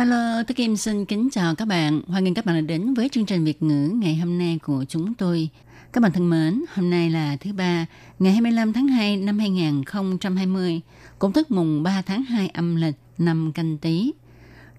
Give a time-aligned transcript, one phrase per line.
[0.00, 2.02] Hello, tôi Kim xin kính chào các bạn.
[2.06, 4.84] Hoan nghênh các bạn đã đến với chương trình Việt ngữ ngày hôm nay của
[4.88, 5.48] chúng tôi.
[5.92, 7.86] Các bạn thân mến, hôm nay là thứ ba,
[8.18, 10.80] ngày 25 tháng 2 năm 2020,
[11.18, 14.12] cũng tức mùng 3 tháng 2 âm lịch năm canh tí.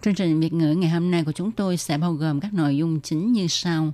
[0.01, 2.77] Chương trình Việt ngữ ngày hôm nay của chúng tôi sẽ bao gồm các nội
[2.77, 3.93] dung chính như sau.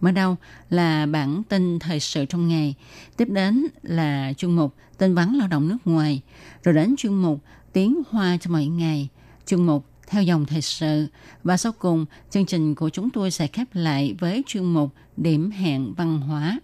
[0.00, 0.36] Mở đầu
[0.70, 2.74] là bản tin thời sự trong ngày,
[3.16, 6.20] tiếp đến là chuyên mục tin vắn lao động nước ngoài,
[6.62, 7.40] rồi đến chuyên mục
[7.72, 9.08] tiếng hoa cho mọi ngày,
[9.46, 11.06] chuyên mục theo dòng thời sự
[11.44, 15.50] và sau cùng chương trình của chúng tôi sẽ khép lại với chuyên mục điểm
[15.50, 16.60] hẹn văn hóa.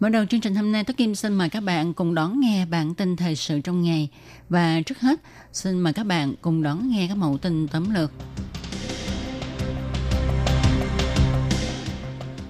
[0.00, 2.66] Mở đầu chương trình hôm nay, tôi Kim xin mời các bạn cùng đón nghe
[2.66, 4.08] bản tin thời sự trong ngày.
[4.48, 5.20] Và trước hết,
[5.52, 8.12] xin mời các bạn cùng đón nghe các mẫu tin tóm lược.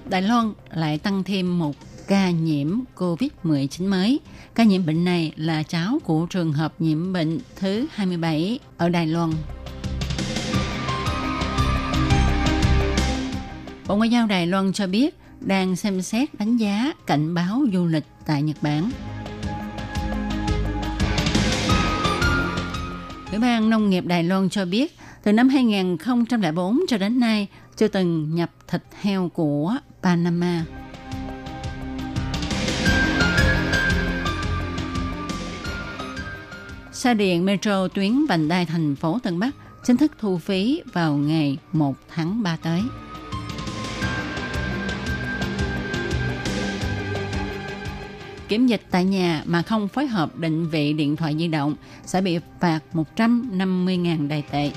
[0.09, 1.75] Đài Loan lại tăng thêm một
[2.07, 4.19] ca nhiễm COVID-19 mới.
[4.55, 9.07] Ca nhiễm bệnh này là cháu của trường hợp nhiễm bệnh thứ 27 ở Đài
[9.07, 9.31] Loan.
[13.89, 17.85] Bộ Ngoại giao Đài Loan cho biết đang xem xét đánh giá cảnh báo du
[17.85, 18.89] lịch tại Nhật Bản.
[23.31, 27.87] Ủy ban Nông nghiệp Đài Loan cho biết, từ năm 2004 cho đến nay chưa
[27.87, 30.63] từng nhập thịt heo của Panama.
[36.91, 41.13] Xe điện metro tuyến vành đai thành phố Tân Bắc chính thức thu phí vào
[41.13, 42.81] ngày 1 tháng 3 tới.
[48.49, 52.21] Kiểm dịch tại nhà mà không phối hợp định vị điện thoại di động sẽ
[52.21, 54.71] bị phạt 150.000 đài tệ.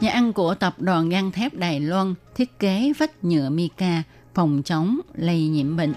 [0.00, 4.02] Nhà ăn của tập đoàn gang thép Đài Loan thiết kế vách nhựa mica
[4.34, 5.94] phòng chống lây nhiễm bệnh.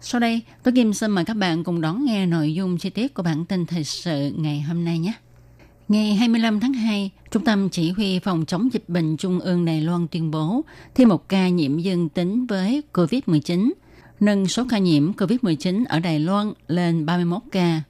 [0.00, 3.14] Sau đây, tôi Kim xin mời các bạn cùng đón nghe nội dung chi tiết
[3.14, 5.12] của bản tin thời sự ngày hôm nay nhé.
[5.88, 9.80] Ngày 25 tháng 2, Trung tâm Chỉ huy Phòng chống dịch bệnh Trung ương Đài
[9.80, 10.60] Loan tuyên bố
[10.94, 13.72] thêm một ca nhiễm dương tính với COVID-19,
[14.20, 17.82] nâng số ca nhiễm COVID-19 ở Đài Loan lên 31 ca.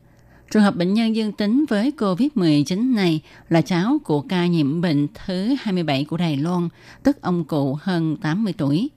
[0.51, 5.07] Trường hợp bệnh nhân dương tính với COVID-19 này là cháu của ca nhiễm bệnh
[5.27, 6.69] thứ 27 của Đài Loan,
[7.03, 8.91] tức ông cụ hơn 80 tuổi.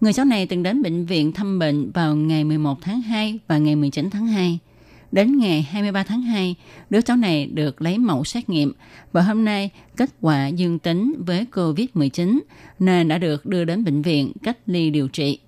[0.00, 3.58] Người cháu này từng đến bệnh viện thăm bệnh vào ngày 11 tháng 2 và
[3.58, 4.58] ngày 19 tháng 2.
[5.16, 6.54] Đến ngày 23 tháng 2,
[6.90, 8.72] đứa cháu này được lấy mẫu xét nghiệm
[9.12, 12.38] và hôm nay kết quả dương tính với COVID-19
[12.78, 15.38] nên đã được đưa đến bệnh viện cách ly điều trị.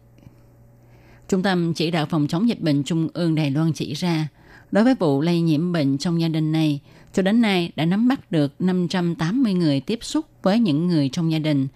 [1.29, 4.29] Trung tâm chỉ đạo phòng chống dịch bệnh Trung ương Đài Loan chỉ ra,
[4.73, 6.81] đối với vụ lây nhiễm bệnh trong gia đình này,
[7.13, 11.33] cho đến nay đã nắm bắt được 580 người tiếp xúc với những người trong
[11.33, 11.69] gia đình.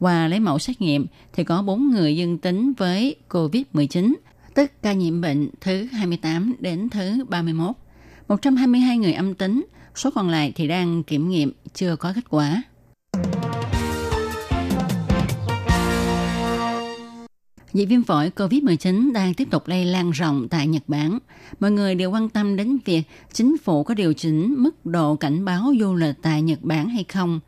[0.00, 4.14] Qua lấy mẫu xét nghiệm thì có 4 người dương tính với COVID-19
[4.54, 7.70] tức ca nhiễm bệnh thứ 28 đến thứ 31.
[8.28, 12.62] 122 người âm tính, số còn lại thì đang kiểm nghiệm, chưa có kết quả.
[17.72, 21.18] Dịch viêm phổi COVID-19 đang tiếp tục lây lan rộng tại Nhật Bản.
[21.60, 25.44] Mọi người đều quan tâm đến việc chính phủ có điều chỉnh mức độ cảnh
[25.44, 27.40] báo du lịch tại Nhật Bản hay không.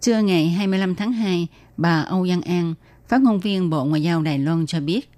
[0.00, 2.74] Trưa ngày 25 tháng 2, bà Âu Giang An,
[3.08, 5.10] phát ngôn viên Bộ Ngoại giao Đài Loan cho biết,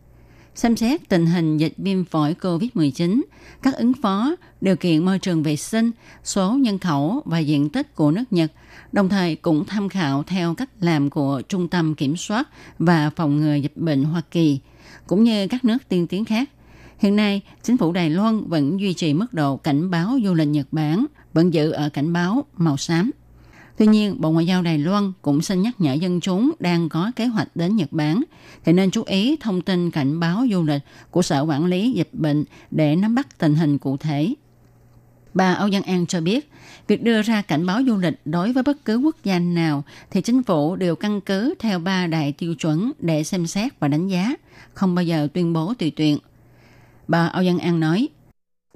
[0.60, 3.22] xem xét tình hình dịch viêm phổi COVID-19,
[3.62, 5.90] các ứng phó, điều kiện môi trường vệ sinh,
[6.24, 8.52] số nhân khẩu và diện tích của nước Nhật,
[8.92, 12.48] đồng thời cũng tham khảo theo cách làm của Trung tâm Kiểm soát
[12.78, 14.60] và Phòng ngừa Dịch bệnh Hoa Kỳ,
[15.06, 16.50] cũng như các nước tiên tiến khác.
[16.98, 20.48] Hiện nay, chính phủ Đài Loan vẫn duy trì mức độ cảnh báo du lịch
[20.48, 23.10] Nhật Bản, vẫn giữ ở cảnh báo màu xám.
[23.80, 27.12] Tuy nhiên, Bộ Ngoại giao Đài Loan cũng xin nhắc nhở dân chúng đang có
[27.16, 28.22] kế hoạch đến Nhật Bản
[28.64, 32.08] thì nên chú ý thông tin cảnh báo du lịch của Sở Quản lý Dịch
[32.12, 34.34] bệnh để nắm bắt tình hình cụ thể.
[35.34, 36.50] Bà Âu Văn An cho biết,
[36.88, 40.20] việc đưa ra cảnh báo du lịch đối với bất cứ quốc gia nào thì
[40.20, 44.08] chính phủ đều căn cứ theo ba đại tiêu chuẩn để xem xét và đánh
[44.08, 44.34] giá,
[44.74, 46.18] không bao giờ tuyên bố tùy tiện.
[47.08, 48.08] Bà Âu Văn An nói,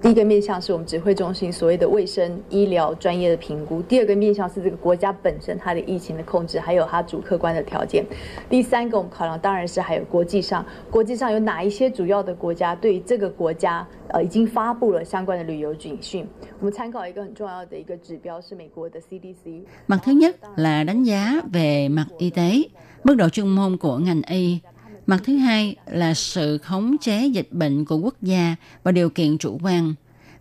[0.03, 8.05] 第一个面向是我们指挥中心所谓的卫生医疗专业的评估，第二个面向是这个国家本身它的疫情的控制，还有它主客观的条件。
[8.49, 16.27] 第三个我们考量当然是还有国际上，国际上有哪一些主要的国家对于这个国家呃已经发布了相关的旅游警讯。
[16.59, 19.63] 我们参考一个很重要的一个指标是美国的 CDC。
[19.87, 22.67] Mặt thứ nhất là đánh giá về mặt y tế,
[23.03, 24.59] mức độ chuyên môn của ngành y.
[25.07, 29.37] Mặt thứ hai là sự khống chế dịch bệnh của quốc gia và điều kiện
[29.37, 29.93] chủ quan.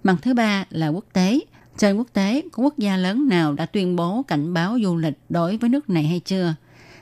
[0.03, 1.41] Mặt thứ ba là quốc tế.
[1.79, 5.19] Trên quốc tế, có quốc gia lớn nào đã tuyên bố cảnh báo du lịch
[5.29, 6.55] đối với nước này hay chưa?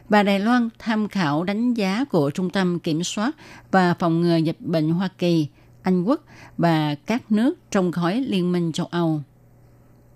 [0.08, 3.36] Và Đài Loan tham khảo đánh giá của Trung tâm Kiểm soát
[3.70, 5.46] và Phòng ngừa Dịch bệnh Hoa Kỳ,
[5.82, 6.24] Anh Quốc
[6.58, 9.22] và các nước trong khối Liên minh châu Âu.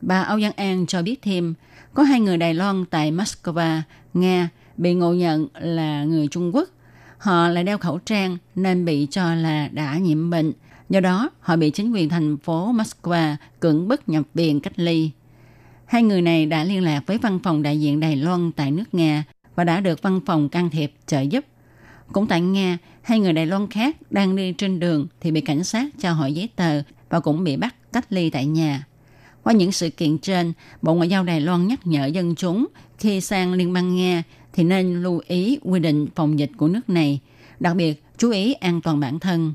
[0.01, 1.55] Bà Âu Giang An cho biết thêm,
[1.95, 3.81] có hai người Đài Loan tại Moscow,
[4.15, 6.69] Nga bị ngộ nhận là người Trung Quốc
[7.19, 10.53] Họ lại đeo khẩu trang nên bị cho là đã nhiễm bệnh.
[10.89, 15.11] Do đó, họ bị chính quyền thành phố Moscow cưỡng bức nhập viện cách ly.
[15.87, 18.95] Hai người này đã liên lạc với văn phòng đại diện Đài Loan tại nước
[18.95, 19.25] Nga
[19.55, 21.45] và đã được văn phòng can thiệp trợ giúp.
[22.13, 25.65] Cũng tại Nga, hai người Đài Loan khác đang đi trên đường thì bị cảnh
[25.65, 28.85] sát cho hỏi giấy tờ và cũng bị bắt cách ly tại nhà.
[29.43, 30.53] Qua những sự kiện trên,
[30.83, 32.67] Bộ Ngoại giao Đài Loan nhắc nhở dân chúng
[32.99, 34.23] khi sang Liên bang Nga
[34.57, 37.21] thì nên lưu ý quy định phòng dịch của nước này,
[37.61, 39.55] đặc biệt chú ý an toàn bản thân.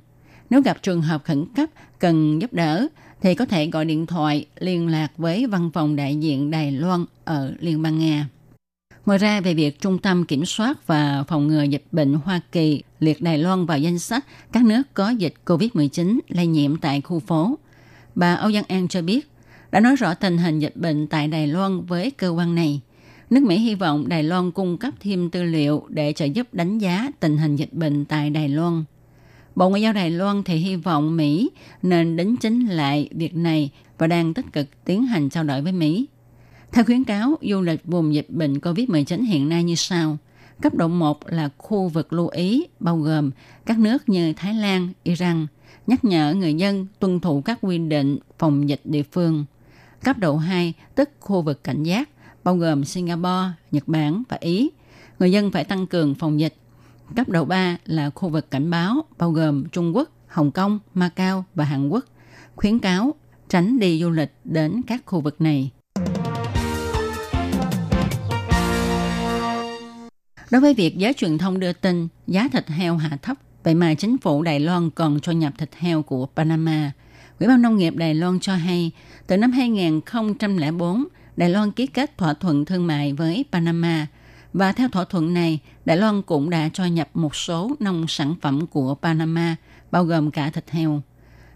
[0.50, 1.70] Nếu gặp trường hợp khẩn cấp
[2.00, 2.88] cần giúp đỡ
[3.22, 7.06] thì có thể gọi điện thoại liên lạc với văn phòng đại diện Đài Loan
[7.26, 8.30] ở Liên bang Nga.
[9.06, 12.84] Ngoài ra, về việc Trung tâm Kiểm soát và Phòng ngừa Dịch bệnh Hoa Kỳ
[13.00, 17.20] liệt Đài Loan vào danh sách các nước có dịch COVID-19 lây nhiễm tại khu
[17.20, 17.58] phố,
[18.16, 19.30] bà Âu Giang An cho biết
[19.72, 22.82] đã nói rõ tình hình dịch bệnh tại Đài Loan với cơ quan này–
[23.32, 26.78] Nước Mỹ hy vọng Đài Loan cung cấp thêm tư liệu để trợ giúp đánh
[26.78, 28.84] giá tình hình dịch bệnh tại Đài Loan.
[29.56, 31.50] Bộ Ngoại giao Đài Loan thì hy vọng Mỹ
[31.82, 35.72] nên đính chính lại việc này và đang tích cực tiến hành trao đổi với
[35.72, 36.08] Mỹ.
[36.72, 40.18] Theo khuyến cáo, du lịch vùng dịch bệnh COVID-19 hiện nay như sau.
[40.62, 43.32] Cấp độ 1 là khu vực lưu ý, bao gồm
[43.66, 45.48] các nước như Thái Lan, Iran,
[45.88, 49.46] nhắc nhở người dân tuân thủ các quy định phòng dịch địa phương.
[50.04, 52.10] Cấp độ 2, tức khu vực cảnh giác,
[52.44, 54.70] bao gồm Singapore, Nhật Bản và Ý.
[55.20, 56.56] Người dân phải tăng cường phòng dịch.
[57.16, 61.46] Cấp độ 3 là khu vực cảnh báo, bao gồm Trung Quốc, Hồng Kông, Macau
[61.56, 62.06] và Hàn Quốc.
[62.56, 63.16] Khuyến cáo
[63.50, 65.72] tránh đi du lịch đến các khu vực này.
[70.52, 73.94] Đối với việc giới truyền thông đưa tin giá thịt heo hạ thấp, vậy mà
[73.94, 76.92] chính phủ Đài Loan còn cho nhập thịt heo của Panama.
[77.40, 78.92] Ủy ban Nông nghiệp Đài Loan cho hay,
[79.28, 81.06] từ năm 2004,
[81.42, 84.08] Đài Loan ký kết thỏa thuận thương mại với Panama
[84.54, 88.36] và theo thỏa thuận này, Đài Loan cũng đã cho nhập một số nông sản
[88.42, 89.56] phẩm của Panama,
[89.92, 91.02] bao gồm cả thịt heo.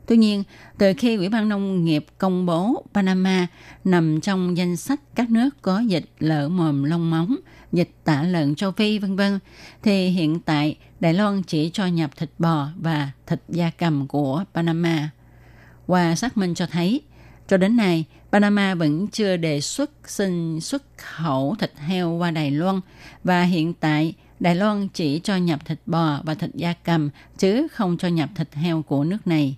[0.08, 0.44] Tuy nhiên,
[0.78, 3.48] từ khi Ủy ban Nông nghiệp công bố Panama
[3.84, 7.36] nằm trong danh sách các nước có dịch lở mồm lông móng,
[7.72, 9.40] dịch tả lợn châu Phi vân vân,
[9.84, 14.44] thì hiện tại Đài Loan chỉ cho nhập thịt bò và thịt da cầm của
[14.54, 15.10] Panama.
[15.88, 17.02] Qua xác minh cho thấy,
[17.48, 18.06] cho đến nay,
[18.36, 22.82] Panama vẫn chưa đề xuất xin xuất khẩu thịt heo qua Đài Loan
[23.24, 27.68] và hiện tại Đài Loan chỉ cho nhập thịt bò và thịt da cầm chứ
[27.74, 29.56] không cho nhập thịt heo của nước này.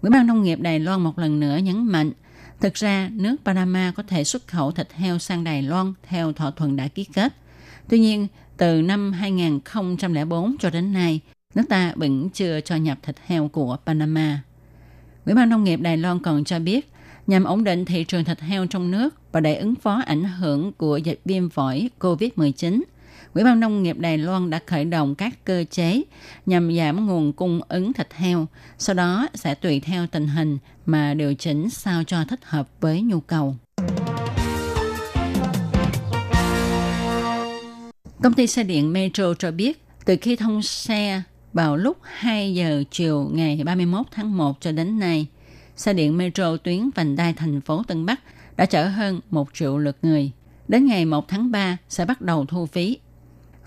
[0.00, 2.12] Ủy ban Nông nghiệp Đài Loan một lần nữa nhấn mạnh,
[2.60, 6.50] thực ra nước Panama có thể xuất khẩu thịt heo sang Đài Loan theo thỏa
[6.50, 7.32] thuận đã ký kết.
[7.88, 8.26] Tuy nhiên,
[8.56, 11.20] từ năm 2004 cho đến nay,
[11.54, 14.40] nước ta vẫn chưa cho nhập thịt heo của Panama.
[15.26, 16.88] Ủy ban Nông nghiệp Đài Loan còn cho biết,
[17.26, 20.72] nhằm ổn định thị trường thịt heo trong nước và để ứng phó ảnh hưởng
[20.72, 22.82] của dịch viêm phổi COVID-19.
[23.34, 26.02] Ủy ban Nông nghiệp Đài Loan đã khởi động các cơ chế
[26.46, 28.46] nhằm giảm nguồn cung ứng thịt heo,
[28.78, 33.02] sau đó sẽ tùy theo tình hình mà điều chỉnh sao cho thích hợp với
[33.02, 33.56] nhu cầu.
[38.22, 42.84] Công ty xe điện Metro cho biết, từ khi thông xe vào lúc 2 giờ
[42.90, 45.26] chiều ngày 31 tháng 1 cho đến nay,
[45.82, 48.20] xe điện metro tuyến vành đai thành phố Tân Bắc
[48.56, 50.30] đã chở hơn 1 triệu lượt người.
[50.68, 52.98] Đến ngày 1 tháng 3 sẽ bắt đầu thu phí.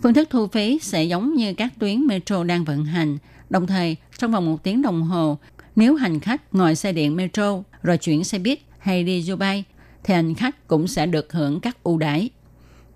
[0.04, 3.18] Phương thức thu phí sẽ giống như các tuyến metro đang vận hành,
[3.50, 5.38] đồng thời trong vòng một tiếng đồng hồ,
[5.76, 9.64] nếu hành khách ngồi xe điện metro rồi chuyển xe buýt hay đi du bay
[10.04, 12.30] thì hành khách cũng sẽ được hưởng các ưu đãi.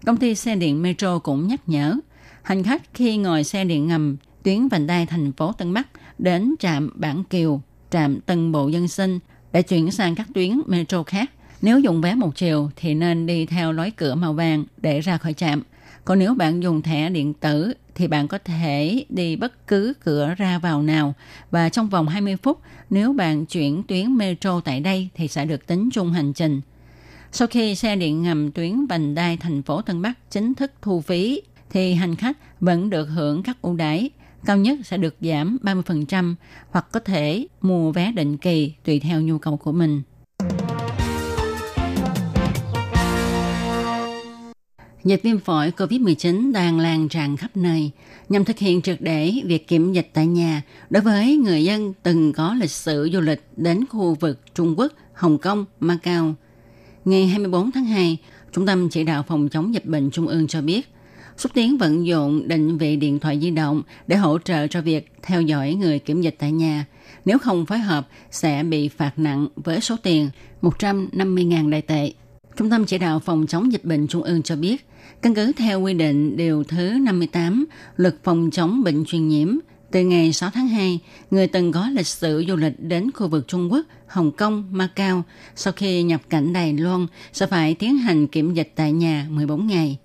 [0.06, 1.96] Công ty xe điện metro cũng nhắc nhở,
[2.42, 5.88] hành khách khi ngồi xe điện ngầm tuyến vành đai thành phố Tân Bắc
[6.20, 9.20] đến trạm Bản Kiều trạm Tân Bộ Dân Sinh
[9.52, 11.32] để chuyển sang các tuyến metro khác.
[11.62, 15.18] Nếu dùng vé một chiều thì nên đi theo lối cửa màu vàng để ra
[15.18, 15.64] khỏi trạm.
[16.06, 20.34] Còn nếu bạn dùng thẻ điện tử thì bạn có thể đi bất cứ cửa
[20.38, 21.14] ra vào nào
[21.52, 25.68] và trong vòng 20 phút, nếu bạn chuyển tuyến metro tại đây thì sẽ được
[25.68, 26.62] tính chung hành trình.
[27.32, 31.02] Sau khi xe điện ngầm tuyến vành đai thành phố Tân Bắc chính thức thu
[31.02, 34.10] phí, thì hành khách vẫn được hưởng các ưu đãi
[34.46, 36.36] cao nhất sẽ được giảm 30%
[36.70, 40.02] hoặc có thể mua vé định kỳ tùy theo nhu cầu của mình.
[45.04, 47.92] Dịch viêm phổi COVID-19 đang lan tràn khắp nơi
[48.30, 52.34] nhằm thực hiện triệt để việc kiểm dịch tại nhà đối với người dân từng
[52.34, 56.36] có lịch sử du lịch đến khu vực Trung Quốc, Hồng Kông, Macau.
[57.06, 58.18] Ngày 24 tháng 2,
[58.52, 60.90] Trung tâm Chỉ đạo Phòng chống dịch bệnh Trung ương cho biết,
[61.40, 65.12] xúc tiến vận dụng định vị điện thoại di động để hỗ trợ cho việc
[65.24, 66.86] theo dõi người kiểm dịch tại nhà.
[67.26, 70.30] Nếu không phối hợp, sẽ bị phạt nặng với số tiền
[70.62, 72.14] 150.000 đại tệ.
[72.58, 74.86] Trung tâm Chỉ đạo Phòng chống dịch bệnh Trung ương cho biết,
[75.22, 77.66] căn cứ theo quy định điều thứ 58
[77.96, 79.58] Luật phòng chống bệnh truyền nhiễm,
[79.92, 81.00] từ ngày 6 tháng 2,
[81.32, 85.24] người từng có lịch sử du lịch đến khu vực Trung Quốc, Hồng Kông, Macau
[85.56, 89.68] sau khi nhập cảnh Đài Loan sẽ phải tiến hành kiểm dịch tại nhà 14
[89.68, 89.98] ngày.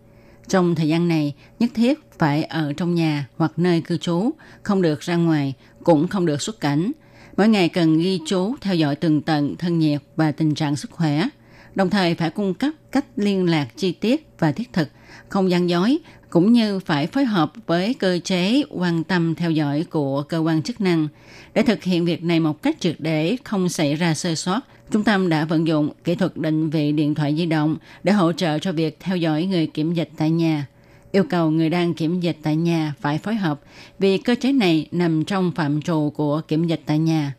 [0.49, 4.31] Trong thời gian này, nhất thiết phải ở trong nhà hoặc nơi cư trú,
[4.63, 6.93] không được ra ngoài, cũng không được xuất cảnh.
[7.37, 10.91] Mỗi ngày cần ghi chú theo dõi từng tận thân nhiệt và tình trạng sức
[10.91, 11.29] khỏe–
[11.75, 14.89] đồng thời phải cung cấp cách liên lạc chi tiết và thiết thực,
[15.29, 15.99] không gian dối,
[16.31, 20.63] cũng như phải phối hợp với cơ chế quan tâm theo dõi của cơ quan
[20.63, 21.09] chức năng.
[21.55, 24.61] Để thực hiện việc này một cách triệt để không xảy ra sơ sót,
[24.91, 28.33] trung tâm đã vận dụng kỹ thuật định vị điện thoại di động để hỗ
[28.33, 30.67] trợ cho việc theo dõi người kiểm dịch tại nhà.
[31.13, 33.61] Yêu cầu người đang kiểm dịch tại nhà phải phối hợp
[33.99, 37.35] vì cơ chế này nằm trong phạm trù của kiểm dịch tại nhà.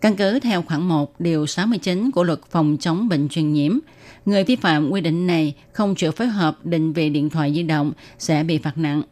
[0.00, 3.78] Căn cứ theo khoản 1 điều 69 của luật phòng chống bệnh truyền nhiễm,
[4.26, 7.62] người vi phạm quy định này không chịu phối hợp định vị điện thoại di
[7.62, 9.02] động sẽ bị phạt nặng.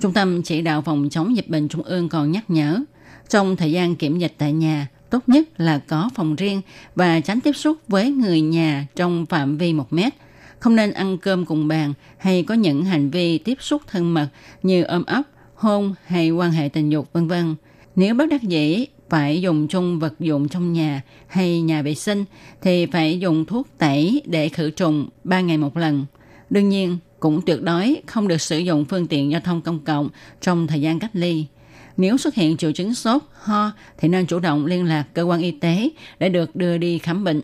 [0.00, 2.80] Trung tâm chỉ đạo phòng chống dịch bệnh trung ương còn nhắc nhở,
[3.28, 6.60] trong thời gian kiểm dịch tại nhà, tốt nhất là có phòng riêng
[6.94, 10.12] và tránh tiếp xúc với người nhà trong phạm vi 1 mét.
[10.58, 14.28] Không nên ăn cơm cùng bàn hay có những hành vi tiếp xúc thân mật
[14.62, 15.22] như ôm ấp,
[15.54, 17.54] hôn hay quan hệ tình dục vân vân.
[17.96, 22.24] Nếu bất đắc dĩ phải dùng chung vật dụng trong nhà hay nhà vệ sinh
[22.62, 26.06] thì phải dùng thuốc tẩy để khử trùng 3 ngày một lần.
[26.50, 30.08] Đương nhiên, cũng tuyệt đối không được sử dụng phương tiện giao thông công cộng
[30.40, 31.44] trong thời gian cách ly.
[31.98, 35.40] Nếu xuất hiện triệu chứng sốt, ho thì nên chủ động liên lạc cơ quan
[35.40, 37.40] y tế để được đưa đi khám bệnh.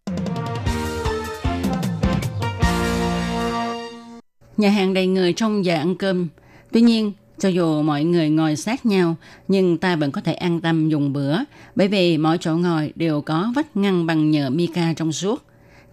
[4.56, 6.28] Nhà hàng đầy người trong giờ ăn cơm.
[6.72, 9.16] Tuy nhiên, cho dù mọi người ngồi sát nhau,
[9.48, 11.38] nhưng ta vẫn có thể an tâm dùng bữa,
[11.74, 15.42] bởi vì mỗi chỗ ngồi đều có vách ngăn bằng nhựa mica trong suốt.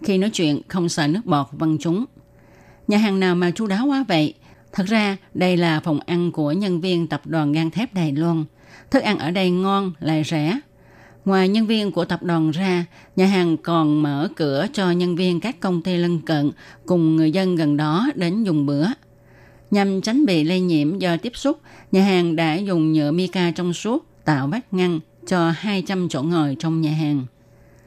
[0.02, 2.04] Khi nói chuyện không sợ nước bọt văng chúng.
[2.88, 4.34] Nhà hàng nào mà chu đáo quá vậy?
[4.72, 8.44] Thật ra, đây là phòng ăn của nhân viên tập đoàn gang thép Đài Loan.
[8.90, 10.60] Thức ăn ở đây ngon, lại rẻ.
[11.24, 12.84] Ngoài nhân viên của tập đoàn ra,
[13.16, 16.50] nhà hàng còn mở cửa cho nhân viên các công ty lân cận
[16.86, 18.86] cùng người dân gần đó đến dùng bữa.
[19.70, 21.60] Nhằm tránh bị lây nhiễm do tiếp xúc,
[21.92, 26.56] nhà hàng đã dùng nhựa mica trong suốt tạo vách ngăn cho 200 chỗ ngồi
[26.58, 27.26] trong nhà hàng.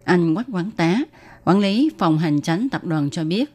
[0.04, 1.00] Anh Quách Quán Tá,
[1.46, 3.54] quản lý phòng hành tránh tập đoàn cho biết,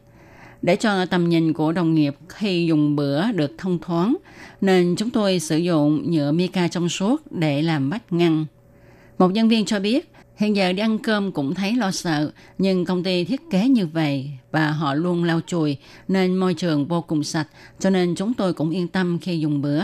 [0.62, 4.17] để cho tầm nhìn của đồng nghiệp khi dùng bữa được thông thoáng,
[4.61, 8.47] nên chúng tôi sử dụng nhựa mica trong suốt để làm vách ngăn.
[9.19, 12.85] Một nhân viên cho biết, Hiện giờ đi ăn cơm cũng thấy lo sợ, nhưng
[12.85, 15.76] công ty thiết kế như vậy và họ luôn lau chùi
[16.09, 17.47] nên môi trường vô cùng sạch,
[17.79, 19.83] cho nên chúng tôi cũng yên tâm khi dùng bữa.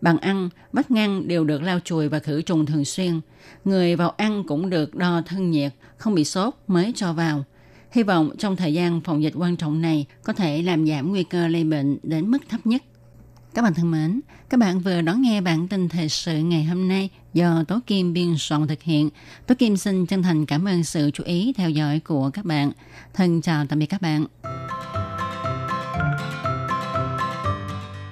[0.00, 3.20] Bàn ăn, vách ngăn đều được lau chùi và khử trùng thường xuyên.
[3.64, 7.44] Người vào ăn cũng được đo thân nhiệt, không bị sốt mới cho vào.
[7.96, 11.24] Hy vọng trong thời gian phòng dịch quan trọng này có thể làm giảm nguy
[11.24, 12.82] cơ lây bệnh đến mức thấp nhất.
[13.54, 16.88] Các bạn thân mến, các bạn vừa đón nghe bản tin thời sự ngày hôm
[16.88, 19.10] nay do Tố Kim biên soạn thực hiện.
[19.46, 22.72] Tố Kim xin chân thành cảm ơn sự chú ý theo dõi của các bạn.
[23.14, 24.26] Thân chào tạm biệt các bạn.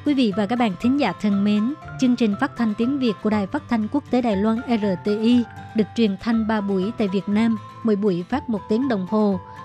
[0.07, 3.13] Quý vị và các bạn thính giả thân mến, chương trình phát thanh tiếng Việt
[3.23, 5.43] của Đài Phát thanh Quốc tế Đài Loan RTI
[5.77, 9.41] được truyền thanh 3 buổi tại Việt Nam, mỗi buổi phát một tiếng đồng hồ.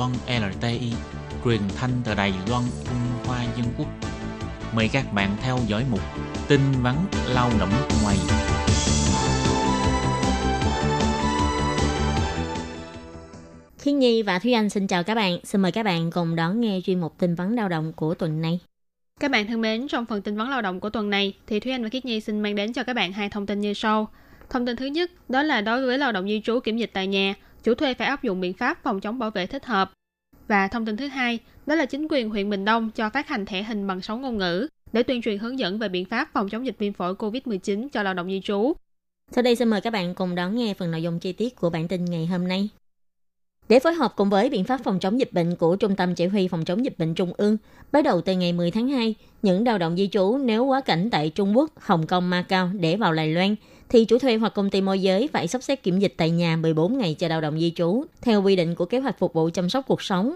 [0.00, 0.12] Loan
[0.52, 0.92] LTI,
[1.44, 3.88] truyền thanh từ Đài Loan, Trung Hoa Dân Quốc.
[4.74, 6.00] Mời các bạn theo dõi mục
[6.48, 6.94] tin vắn
[7.34, 7.70] lao động
[8.02, 8.16] ngoài.
[13.78, 15.38] Khiết Nhi và Thúy Anh xin chào các bạn.
[15.44, 18.40] Xin mời các bạn cùng đón nghe chuyên mục tin vắn lao động của tuần
[18.40, 18.60] này.
[19.20, 21.72] Các bạn thân mến, trong phần tin vấn lao động của tuần này thì Thúy
[21.72, 24.08] Anh và Khiết Nhi xin mang đến cho các bạn hai thông tin như sau.
[24.50, 27.06] Thông tin thứ nhất, đó là đối với lao động di trú kiểm dịch tại
[27.06, 29.92] nhà, chủ thuê phải áp dụng biện pháp phòng chống bảo vệ thích hợp.
[30.48, 33.46] Và thông tin thứ hai, đó là chính quyền huyện Bình Đông cho phát hành
[33.46, 36.48] thẻ hình bằng 6 ngôn ngữ để tuyên truyền hướng dẫn về biện pháp phòng
[36.48, 38.72] chống dịch viêm phổi COVID-19 cho lao động di trú.
[39.30, 41.70] Sau đây xin mời các bạn cùng đón nghe phần nội dung chi tiết của
[41.70, 42.68] bản tin ngày hôm nay.
[43.68, 46.26] Để phối hợp cùng với biện pháp phòng chống dịch bệnh của Trung tâm Chỉ
[46.26, 47.56] huy Phòng chống dịch bệnh Trung ương,
[47.92, 51.08] bắt đầu từ ngày 10 tháng 2, những lao động di trú nếu quá cảnh
[51.10, 53.54] tại Trung Quốc, Hồng Kông, Macau để vào Đài Loan,
[53.90, 56.56] thì chủ thuê hoặc công ty môi giới phải sắp xếp kiểm dịch tại nhà
[56.56, 59.50] 14 ngày cho lao động di trú, theo quy định của kế hoạch phục vụ
[59.54, 60.34] chăm sóc cuộc sống.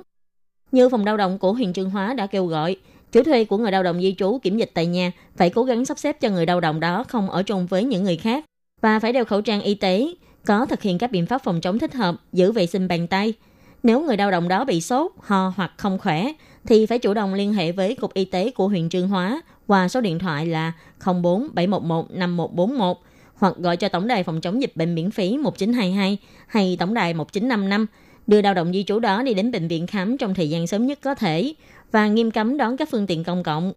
[0.72, 2.76] Như phòng lao động của huyện Trương Hóa đã kêu gọi,
[3.12, 5.84] chủ thuê của người lao động di trú kiểm dịch tại nhà phải cố gắng
[5.84, 8.44] sắp xếp cho người lao động đó không ở chung với những người khác
[8.80, 10.06] và phải đeo khẩu trang y tế,
[10.46, 13.34] có thực hiện các biện pháp phòng chống thích hợp, giữ vệ sinh bàn tay.
[13.82, 16.32] Nếu người lao động đó bị sốt, ho hoặc không khỏe,
[16.66, 19.88] thì phải chủ động liên hệ với Cục Y tế của huyện Trương Hóa qua
[19.88, 20.72] số điện thoại là
[21.22, 22.96] 04 711 5141
[23.44, 27.14] hoặc gọi cho Tổng đài phòng chống dịch bệnh miễn phí 1922 hay Tổng đài
[27.14, 27.86] 1955
[28.26, 30.86] đưa lao động di trú đó đi đến bệnh viện khám trong thời gian sớm
[30.86, 31.54] nhất có thể
[31.92, 33.72] và nghiêm cấm đón các phương tiện công cộng.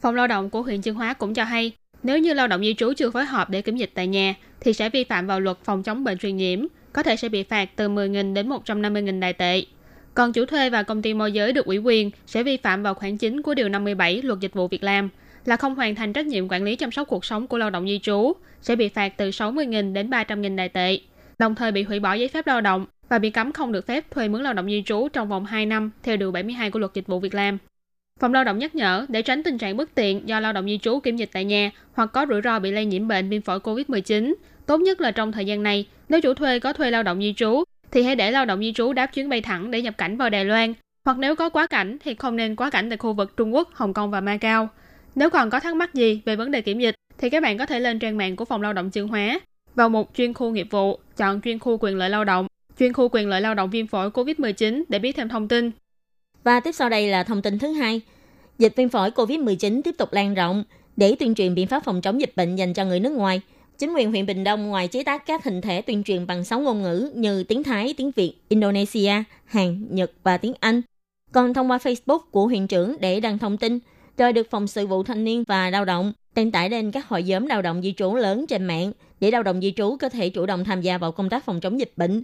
[0.00, 2.74] Phòng lao động của huyện Chương Hóa cũng cho hay, nếu như lao động di
[2.74, 5.56] trú chưa phối hợp để kiểm dịch tại nhà thì sẽ vi phạm vào luật
[5.64, 9.32] phòng chống bệnh truyền nhiễm, có thể sẽ bị phạt từ 10.000 đến 150.000 đài
[9.32, 9.64] tệ.
[10.14, 12.94] Còn chủ thuê và công ty môi giới được ủy quyền sẽ vi phạm vào
[12.94, 15.08] khoản chính của Điều 57 Luật Dịch vụ Việc làm
[15.44, 17.86] là không hoàn thành trách nhiệm quản lý chăm sóc cuộc sống của lao động
[17.86, 18.32] di trú,
[18.62, 20.98] sẽ bị phạt từ 60.000 đến 300.000 đại tệ,
[21.38, 24.10] đồng thời bị hủy bỏ giấy phép lao động và bị cấm không được phép
[24.10, 26.94] thuê mướn lao động di trú trong vòng 2 năm theo Điều 72 của Luật
[26.94, 27.58] Dịch vụ Việc làm.
[28.20, 30.78] Phòng lao động nhắc nhở để tránh tình trạng bất tiện do lao động di
[30.78, 33.58] trú kiểm dịch tại nhà hoặc có rủi ro bị lây nhiễm bệnh viêm phổi
[33.58, 34.34] COVID-19.
[34.66, 37.34] Tốt nhất là trong thời gian này, nếu chủ thuê có thuê lao động di
[37.36, 40.16] trú, thì hãy để lao động di trú đáp chuyến bay thẳng để nhập cảnh
[40.16, 40.74] vào Đài Loan.
[41.04, 43.70] Hoặc nếu có quá cảnh thì không nên quá cảnh tại khu vực Trung Quốc,
[43.74, 44.68] Hồng Kông và Macau.
[45.14, 47.66] Nếu còn có thắc mắc gì về vấn đề kiểm dịch, thì các bạn có
[47.66, 49.40] thể lên trang mạng của Phòng Lao động Chương Hóa,
[49.74, 52.46] vào mục chuyên khu nghiệp vụ, chọn chuyên khu quyền lợi lao động,
[52.78, 55.70] chuyên khu quyền lợi lao động viêm phổi COVID-19 để biết thêm thông tin.
[56.44, 58.00] Và tiếp sau đây là thông tin thứ hai.
[58.58, 60.64] Dịch viêm phổi COVID-19 tiếp tục lan rộng.
[60.96, 63.40] Để tuyên truyền biện pháp phòng chống dịch bệnh dành cho người nước ngoài,
[63.78, 66.60] chính quyền huyện Bình Đông ngoài chế tác các hình thể tuyên truyền bằng 6
[66.60, 69.12] ngôn ngữ như tiếng Thái, tiếng Việt, Indonesia,
[69.44, 70.82] Hàn, Nhật và tiếng Anh,
[71.32, 73.78] còn thông qua Facebook của huyện trưởng để đăng thông tin,
[74.20, 77.22] rồi được phòng sự vụ thanh niên và lao động đăng tải lên các hội
[77.22, 80.28] nhóm lao động di trú lớn trên mạng để lao động di trú có thể
[80.28, 82.22] chủ động tham gia vào công tác phòng chống dịch bệnh.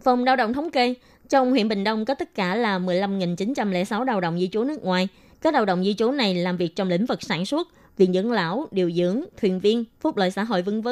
[0.00, 0.94] Phòng lao động thống kê,
[1.28, 5.08] trong huyện Bình Đông có tất cả là 15.906 lao động di trú nước ngoài.
[5.40, 8.32] Các lao động di trú này làm việc trong lĩnh vực sản xuất, viện dưỡng
[8.32, 10.88] lão, điều dưỡng, thuyền viên, phúc lợi xã hội v.v.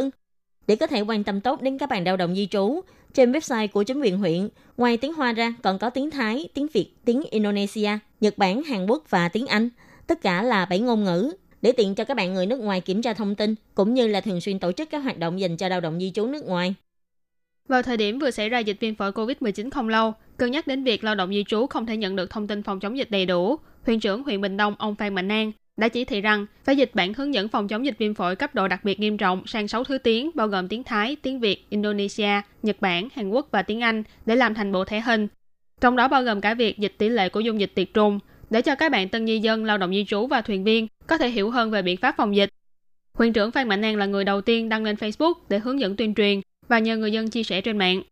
[0.66, 2.80] Để có thể quan tâm tốt đến các bạn lao động di trú,
[3.14, 6.66] trên website của chính quyền huyện, ngoài tiếng Hoa ra còn có tiếng Thái, tiếng
[6.72, 9.68] Việt, tiếng Indonesia, Nhật Bản, Hàn Quốc và tiếng Anh.
[10.06, 13.02] Tất cả là 7 ngôn ngữ để tiện cho các bạn người nước ngoài kiểm
[13.02, 15.68] tra thông tin cũng như là thường xuyên tổ chức các hoạt động dành cho
[15.68, 16.74] lao động di trú nước ngoài.
[17.68, 20.84] Vào thời điểm vừa xảy ra dịch viêm phổi COVID-19 không lâu, cân nhắc đến
[20.84, 23.26] việc lao động di trú không thể nhận được thông tin phòng chống dịch đầy
[23.26, 26.76] đủ, huyện trưởng huyện Bình Đông ông Phan Mạnh An đã chỉ thị rằng phải
[26.76, 29.46] dịch bản hướng dẫn phòng chống dịch viêm phổi cấp độ đặc biệt nghiêm trọng
[29.46, 33.48] sang 6 thứ tiếng bao gồm tiếng Thái, tiếng Việt, Indonesia, Nhật Bản, Hàn Quốc
[33.50, 35.28] và tiếng Anh để làm thành bộ thể hình.
[35.80, 38.18] Trong đó bao gồm cả việc dịch tỷ lệ của dung dịch tiệt trùng
[38.50, 41.18] để cho các bạn tân di dân, lao động di trú và thuyền viên có
[41.18, 42.48] thể hiểu hơn về biện pháp phòng dịch.
[43.14, 45.96] Huyện trưởng Phan Mạnh An là người đầu tiên đăng lên Facebook để hướng dẫn
[45.96, 48.02] tuyên truyền và nhờ người dân chia sẻ trên mạng.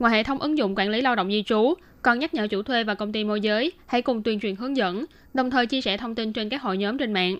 [0.00, 2.62] Ngoài hệ thống ứng dụng quản lý lao động di trú, còn nhắc nhở chủ
[2.62, 5.80] thuê và công ty môi giới hãy cùng tuyên truyền hướng dẫn, đồng thời chia
[5.80, 7.38] sẻ thông tin trên các hội nhóm trên mạng.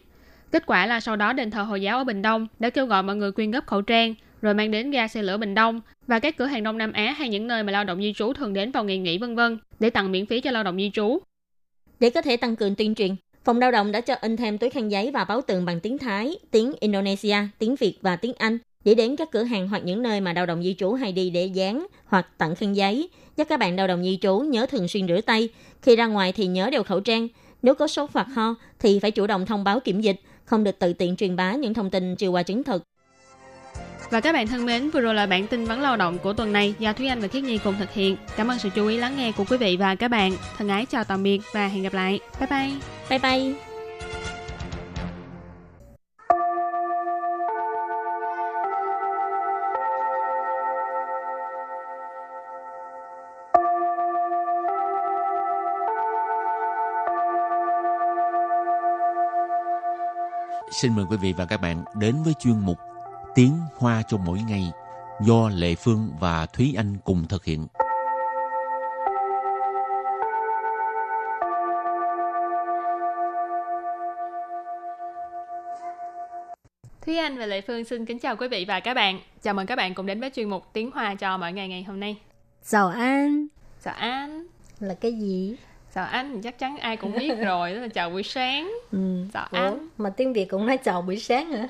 [0.52, 3.02] Kết quả là sau đó đền thờ Hồi giáo ở Bình Đông đã kêu gọi
[3.02, 6.18] mọi người quyên góp khẩu trang, rồi mang đến ga xe lửa Bình Đông và
[6.18, 8.52] các cửa hàng Đông Nam Á hay những nơi mà lao động di trú thường
[8.52, 11.18] đến vào ngày nghỉ vân vân để tặng miễn phí cho lao động di trú.
[12.00, 14.70] Để có thể tăng cường tuyên truyền, Phòng lao động đã cho in thêm túi
[14.70, 18.58] khăn giấy và báo tường bằng tiếng Thái, tiếng Indonesia, tiếng Việt và tiếng Anh
[18.84, 21.30] Để đến các cửa hàng hoặc những nơi mà lao động di trú hay đi
[21.30, 24.88] để dán hoặc tặng khăn giấy, nhắc các bạn lao động di trú nhớ thường
[24.88, 25.48] xuyên rửa tay.
[25.82, 27.28] Khi ra ngoài thì nhớ đeo khẩu trang.
[27.62, 30.78] Nếu có sốt hoặc ho thì phải chủ động thông báo kiểm dịch, không được
[30.78, 32.82] tự tiện truyền bá những thông tin chưa qua chứng thực.
[34.14, 36.52] Và các bạn thân mến, vừa rồi là bản tin vấn lao động của tuần
[36.52, 38.16] này do Thúy Anh và Khiết Nhi cùng thực hiện.
[38.36, 40.32] Cảm ơn sự chú ý lắng nghe của quý vị và các bạn.
[40.58, 42.20] Thân ái chào tạm biệt và hẹn gặp lại.
[42.40, 42.70] Bye bye.
[43.10, 43.54] Bye bye.
[60.70, 62.78] Xin mời quý vị và các bạn đến với chuyên mục
[63.34, 64.72] Tiếng Hoa cho mỗi ngày
[65.20, 67.66] do Lệ Phương và Thúy Anh cùng thực hiện.
[77.06, 79.20] Thúy Anh và Lệ Phương xin kính chào quý vị và các bạn.
[79.42, 81.82] Chào mừng các bạn cùng đến với chuyên mục Tiếng Hoa cho mỗi ngày ngày
[81.82, 82.16] hôm nay.
[82.68, 83.46] Chào anh
[83.84, 84.46] Chào anh.
[84.80, 85.56] là cái gì?
[85.94, 88.72] Chào anh thì chắc chắn ai cũng biết rồi, đó là chào buổi sáng.
[88.92, 89.24] Ừ.
[89.34, 89.88] Chào anh.
[89.98, 91.68] mà tiếng Việt cũng nói chào buổi sáng hả?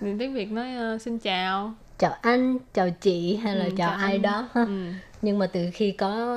[0.00, 1.72] Thì tiếng Việt nói ờ, xin chào.
[1.98, 4.22] Chào anh, chào chị hay là Ừ, chào, chào ai anh.
[4.22, 4.64] đó ha.
[4.64, 4.92] Ừ.
[5.22, 6.36] Nhưng mà từ khi có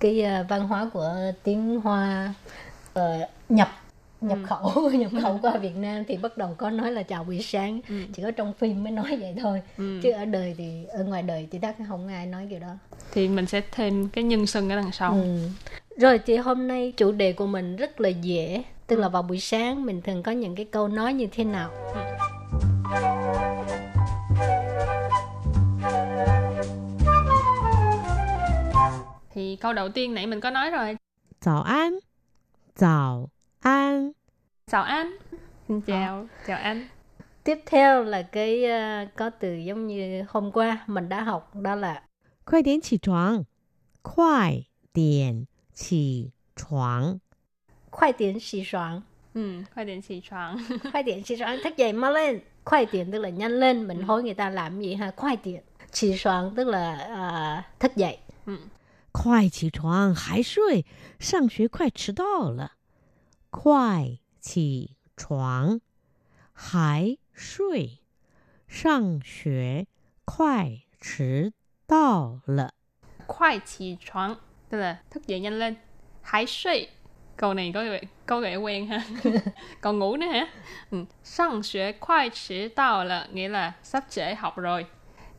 [0.00, 2.34] cái uh, văn hóa của tiếng Hoa
[2.94, 3.68] ờ, nhập
[4.20, 4.46] nhập Ừ.
[4.48, 7.80] khẩu nhập khẩu qua Việt Nam thì bắt đầu có nói là chào buổi sáng
[7.88, 7.94] Ừ.
[8.14, 10.00] chỉ có trong phim mới nói vậy thôi Ừ.
[10.02, 12.74] chứ ở đời thì ở ngoài đời thì chắc không ai nói kiểu đó
[13.12, 15.12] Thì mình sẽ thêm cái nhân xưng ở đằng sau.
[15.12, 15.38] Ừ.
[15.96, 19.40] Rồi thì hôm nay chủ đề của mình rất là dễ Tức là vào buổi
[19.40, 21.70] sáng mình thường có những cái câu nói như thế nào
[29.34, 30.96] thì câu đầu tiên nãy mình có nói rồi.
[31.40, 31.98] Chào an.
[32.76, 33.28] Chào
[33.60, 34.12] an.
[34.66, 35.16] Chào an.
[35.68, 36.44] Xin chào, à.
[36.46, 36.88] chào an.
[37.44, 41.74] Tiếp theo là cái uh, có từ giống như hôm qua mình đã học đó
[41.74, 42.02] là
[42.46, 43.44] Quay đến chỉ choáng.
[44.02, 47.18] Quay đến chỉ choáng.
[47.90, 49.00] Quay đến chỉ choáng.
[49.33, 50.57] Ừ, khoai điện xì choáng.
[50.91, 54.01] Khoai tiện xì soạn thức dậy mau lên Khoai tiện tức là nhanh lên Mình
[54.01, 56.93] hối người ta làm gì ha Khoai tiện Xì soạn tức là
[57.63, 58.17] uh, thức dậy
[59.11, 60.85] 快起床，还睡，
[61.19, 62.73] 上学快迟到了。
[63.49, 65.79] 快起床，
[66.53, 68.03] 还睡，
[68.67, 69.87] 上学
[70.23, 71.51] 快迟
[71.87, 72.73] 到了。
[73.25, 74.37] Khoai起床,
[74.69, 75.75] tức là thức dậy nhanh lên.
[76.21, 76.87] Hãy suy.
[77.37, 79.01] Câu này có vẻ, có vẻ quen ha.
[79.81, 80.47] Còn ngủ nữa hả?
[80.91, 81.05] Ừ.
[81.23, 84.85] Sang xuế khoai chỉ tao là nghĩa là sắp trễ học rồi.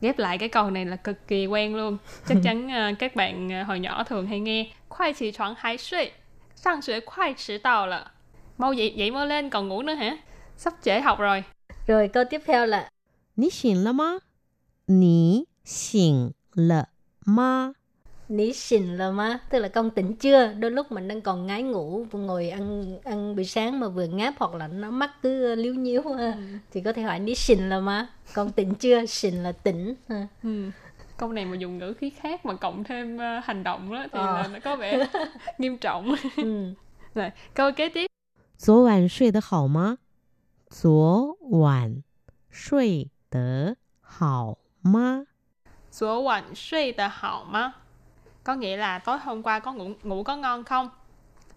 [0.01, 1.97] Ghép lại cái câu này là cực kỳ quen luôn.
[2.27, 4.71] Chắc chắn ờ, các bạn ờ, hồi nhỏ thường hay nghe.
[4.89, 6.11] Khoai chỉ choáng hãy suy.
[6.55, 8.05] Sang xuế khoai chỉ tao là.
[8.57, 10.17] Mau dậy, dậy mau lên, còn ngủ nữa hả?
[10.57, 11.43] Sắp trễ học rồi.
[11.87, 12.89] Rồi câu tiếp theo là
[13.35, 14.19] 你醒了吗？
[14.85, 16.89] 你醒了
[17.25, 17.73] 吗？
[18.29, 21.63] Ní xình là má Tức là con tỉnh chưa Đôi lúc mình đang còn ngái
[21.63, 25.73] ngủ Ngồi ăn ăn buổi sáng mà vừa ngáp Hoặc là nó mắt cứ liếu
[25.73, 26.33] nhíu ha.
[26.71, 30.27] Thì có thể hỏi ní xình là má Con tỉnh chưa Xình là tỉnh ha.
[30.43, 30.69] Ừ.
[31.17, 34.19] Câu này mà dùng ngữ khí khác mà cộng thêm ờ, hành động đó thì
[34.19, 34.25] Ờ.
[34.41, 35.07] là nó có vẻ
[35.57, 36.15] nghiêm trọng.
[36.37, 36.73] ừ.
[37.15, 38.07] Rồi, câu kế tiếp.
[38.57, 39.97] 昨晚睡得好吗？
[40.69, 42.03] 昨晚
[42.51, 45.25] 睡得好吗？
[45.91, 47.71] Số quạnh suy tờ hảo má.
[48.43, 50.89] Có nghĩa là tối hôm qua có ngủ ngủ có ngon không?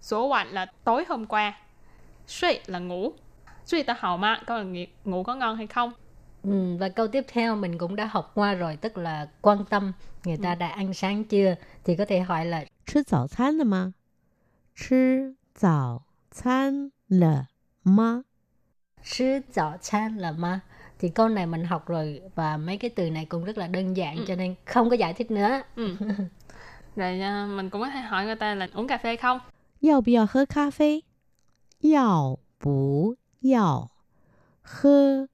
[0.01, 1.59] Số quạnh là tối hôm qua.
[2.27, 3.13] Suy là ngủ.
[3.65, 5.93] Suy tờ hảo má có là nghĩa ngủ có ngon hay không?
[6.43, 9.93] Ừ, và câu tiếp theo mình cũng đã học qua rồi tức là quan tâm
[10.25, 13.95] người ta đã ăn sáng chưa thì có thể hỏi là 吃早餐了吗？
[14.75, 17.47] 吃早餐了
[17.85, 18.25] 吗？
[19.05, 20.61] sư早餐là ma
[20.99, 23.97] thì câu này mình học rồi và mấy cái từ này cũng rất là đơn
[23.97, 25.97] giản cho nên không có giải thích nữa Ừ.
[26.97, 29.41] Rồi à, mình cũng có thể hỏi người ta là uống cà phê không?
[29.81, 31.05] 要不要喝咖啡？
[31.81, 33.91] 要不要
[34.63, 35.29] 喝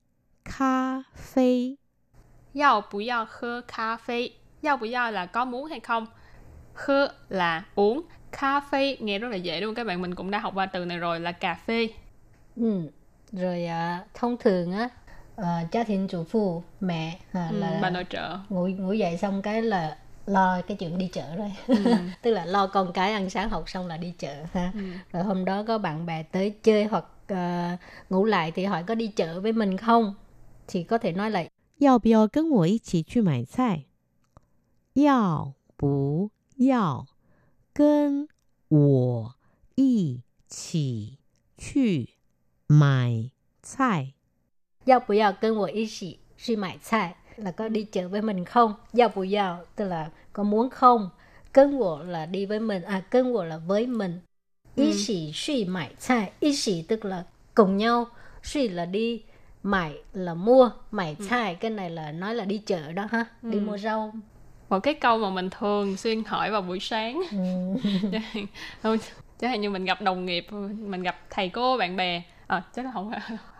[0.44, 1.78] 咖啡？
[2.54, 4.30] Yào bù yào khơ cà phê.
[4.62, 6.06] Yào bù yào là có muốn hay không?
[6.74, 8.02] Khơ là uống.
[8.40, 10.02] Cà phê nghe rất là dễ đúng không các bạn?
[10.02, 11.88] Mình cũng đã học qua từ này rồi là cà phê.
[12.56, 12.80] ừ.
[13.32, 14.88] rồi à, thông thường á
[15.36, 18.38] à, gia đình chủ phụ mẹ à, Ừ, là bà nội trợ.
[18.48, 21.52] ngủ ngủ dậy xong cái là lo cái chuyện đi chợ rồi
[22.22, 24.80] tức là lo con cái ăn sáng học xong là đi chợ ha Ừ.
[25.12, 27.78] rồi hôm đó có bạn bè tới chơi hoặc à,
[28.10, 30.14] ngủ lại thì hỏi có đi chợ với mình không
[30.68, 31.44] thì có thể nói là
[31.78, 33.84] 要不要跟我一起去买菜？
[34.94, 37.06] 要不要
[37.72, 38.26] 跟
[38.68, 39.34] 我
[39.76, 40.12] 一
[40.48, 41.18] 起
[41.56, 42.08] 去
[42.66, 43.30] 买
[43.62, 44.14] 菜？
[44.84, 48.73] 要不要跟我一起 suy mại菜 Là có đi chợ với mình không?
[48.93, 51.09] Giao bù giao tức là có muốn không?
[51.53, 54.19] Cân wo là đi với mình, à cân wo là với mình.
[54.75, 54.83] Ừ.
[54.83, 57.23] Ý xỉ suy mại 菜, ý xỉ tức là
[57.55, 58.05] cùng nhau,
[58.43, 59.23] suy là đi,
[59.63, 61.25] mại là mua, mại Ừ.
[61.29, 64.13] 菜 cái này là nói là đi chợ đó ha, đi mua rau.
[64.69, 67.37] một cái câu mà mình thường xuyên hỏi vào buổi sáng Ừ.
[69.39, 70.47] chẳng hạn như mình gặp đồng nghiệp
[70.79, 73.11] mình gặp thầy cô bạn bè à, chắc là không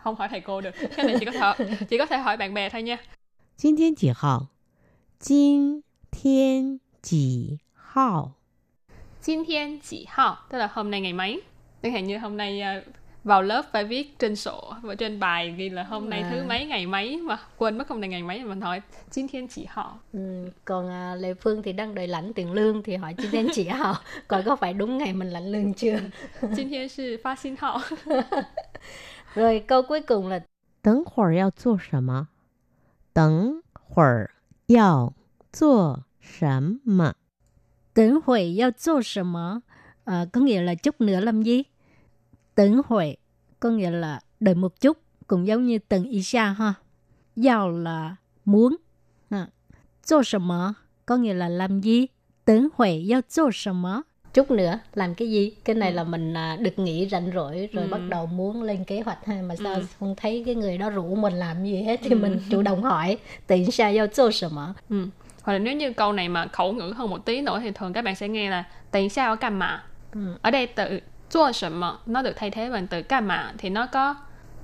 [0.03, 1.53] không hỏi thầy cô được cái này chỉ có thể
[1.87, 2.97] chỉ có thể hỏi bạn bè thôi nha
[3.56, 4.48] 今天几号？
[5.18, 8.32] 今天几号？
[9.22, 11.42] Jin thiên chỉ hao tức là hôm nay ngày mấy
[11.82, 12.82] chẳng hạn như hôm nay à,
[13.24, 16.44] vào lớp phải viết trên sổ và trên bài ghi là hôm nay thứ À.
[16.48, 18.80] mấy ngày mấy mà quên mất hôm nay ngày mấy mình hỏi
[19.10, 22.82] Jin thiên chỉ hao Ừ, còn à, Lê Phương thì đang đợi lãnh tiền lương
[22.82, 23.94] thì hỏi chị tên chị Hào
[24.28, 26.00] coi có phải đúng ngày mình lãnh lương chưa.
[26.40, 27.78] Jin thiên là phát sinh hao
[29.34, 30.40] Rồi câu cuối cùng là
[30.82, 32.28] 等会儿要做什么？
[33.12, 34.30] 等会儿
[34.66, 35.12] 要
[35.52, 37.14] 做什么？
[37.94, 39.62] Tưởng huệ giao做什么?
[40.04, 41.64] À, có nghĩa là chút nữa làm gì?
[42.54, 43.16] Tưởng huệ
[43.60, 46.74] có nghĩa là đợi một chút, cũng giống như từng ý xa ha.
[47.36, 48.76] Giao là muốn.
[49.30, 49.48] Ha.
[50.02, 50.74] 做什么
[51.06, 52.08] có nghĩa là làm gì?
[52.44, 54.04] Tưởng huệ giao 做什么?
[54.33, 55.95] chút nữa làm cái gì cái này ừ.
[55.95, 57.89] là mình à, được nghỉ rảnh rỗi rồi ừ.
[57.91, 59.85] bắt đầu muốn lên kế hoạch hay mà sao ừ.
[59.99, 62.15] không thấy cái người đó rủ mình làm gì hết thì ừ.
[62.15, 63.17] mình chủ động hỏi
[63.47, 65.07] tiện xa giao cho sợ mà ừ.
[65.41, 67.93] hoặc là nếu như câu này mà khẩu ngữ hơn một tí nữa thì thường
[67.93, 70.19] các bạn sẽ nghe là tiện ở cam mà ừ.
[70.41, 73.69] ở đây từ chua sợ mà nó được thay thế bằng từ cam mà thì
[73.69, 74.15] nó có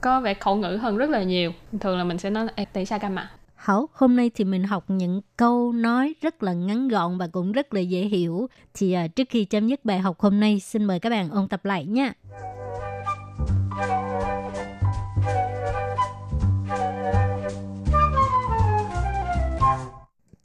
[0.01, 2.97] có vẻ khẩu ngữ hơn rất là nhiều thường là mình sẽ nói tại xa
[2.97, 7.18] cam mà Hảo, hôm nay thì mình học những câu nói rất là ngắn gọn
[7.18, 8.49] và cũng rất là dễ hiểu.
[8.75, 11.49] Thì à, trước khi chấm dứt bài học hôm nay, xin mời các bạn ôn
[11.49, 12.12] tập lại nha.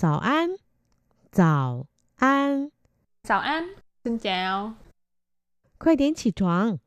[0.02, 0.56] 早安，
[1.32, 2.70] 早安，
[3.24, 3.74] chào anh
[4.04, 4.74] xin chào
[5.78, 6.80] 快点起床，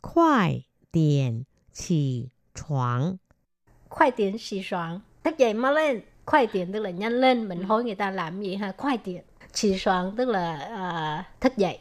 [0.00, 3.18] 快点起床，
[3.90, 6.00] Khoai tiện xì soạn, thức dậy mau lên.
[6.26, 9.22] Khoai tiện tức là nhanh lên, mình hối người ta làm gì ha, khoai tiện.
[9.52, 11.78] Xì soạn tức là à, thức dậy.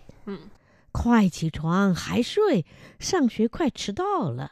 [0.91, 2.65] 快起床，还睡，
[2.99, 4.51] 上学快迟到了。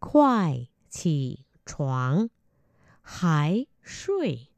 [0.00, 2.28] 快起床，
[3.00, 4.48] 还睡，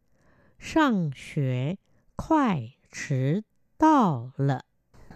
[0.58, 1.76] 上学
[2.16, 3.44] 快迟
[3.76, 4.62] 到了。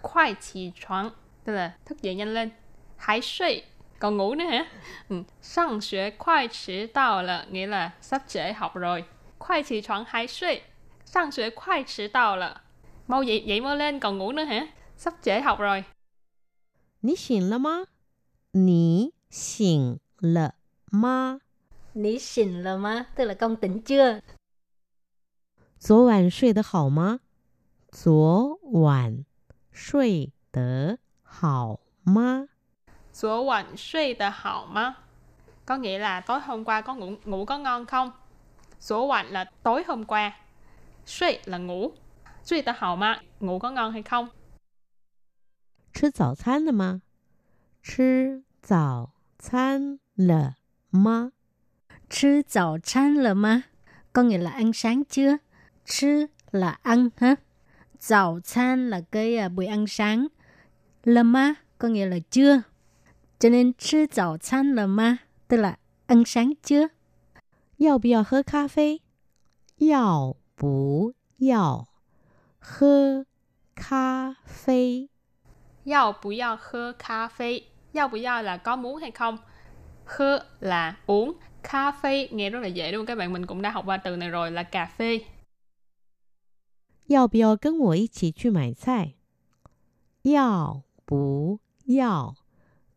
[0.03, 1.11] khoai起床
[1.45, 2.51] tức là thức dậy nhanh lên
[2.97, 3.63] hãy suy
[4.03, 4.67] còn ngủ nữa hả
[5.09, 5.23] ừ.
[5.43, 9.05] sang xuế khoai chỉ đào là nghĩa là sắp trễ học rồi
[9.39, 10.61] khoai chỉ床 hãy suy
[11.05, 12.61] sang xuế khoai chỉ đào là
[13.07, 15.85] mau dậy dậy mau lên còn ngủ nữa hả sắp trễ học rồi
[17.01, 17.85] 你醒了吗？
[18.53, 20.55] 你醒了
[20.91, 21.41] 吗？
[21.95, 24.21] Ní xỉn là má, tức là con tỉnh chưa?
[25.79, 27.21] 昨晚睡得好吗？
[27.91, 29.25] 昨晚
[29.73, 32.49] 睡得好吗？
[33.13, 34.97] 昨晚睡得好吗
[35.67, 38.11] có nghĩa là tối hôm qua có ngủ ngủ có ngon không
[38.81, 40.33] 昨晚 là tối hôm qua
[41.07, 41.93] Suy là ngủ
[42.45, 44.29] Suy ta hào mà Ngủ có ngon hay không
[45.93, 47.01] 吃早餐了吗？
[47.83, 50.55] 吃早餐了
[50.91, 51.33] 吗？
[52.09, 53.63] Chứ早餐là má,
[54.13, 55.37] có nghĩa là ăn sáng chưa?
[55.85, 57.37] Chứ là ăn ha.
[57.99, 60.27] 早餐là cái à, buổi ăn sáng.
[61.05, 62.63] Là má có nghĩa là chưa.
[63.43, 65.17] Cho nên chứ早餐là má,
[65.49, 66.89] tức là ăn sáng chưa?
[67.77, 69.01] 要不要喝咖啡？
[69.79, 71.89] 要不要
[72.59, 73.27] 喝
[73.75, 75.09] 咖啡？
[75.85, 77.61] Yào bù yào khơ cà phê
[77.95, 79.39] Yào bù yào là có muốn hay không
[80.05, 83.63] Khơ là uống Cà phê nghe rất là dễ đúng không các bạn Mình cũng
[83.63, 85.21] đã học qua từ này rồi là cà phê
[87.07, 89.15] 要不要跟我一起去买菜？
[90.23, 92.35] 要不要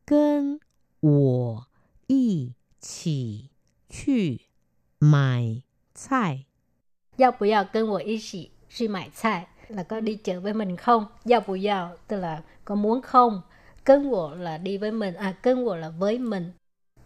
[0.06, 0.60] 跟
[1.00, 1.68] 我
[2.08, 3.50] 一起
[3.90, 4.42] 去
[5.00, 5.62] 买
[5.94, 6.46] 菜？
[7.18, 10.78] Giao bù giao cân của ý sĩ suy mại菜 là có đi chợ với mình
[10.78, 11.06] không?
[11.26, 13.42] Giao bù giao tức là có muốn không?
[13.84, 16.52] Cân của là đi với mình, à cân của là với mình.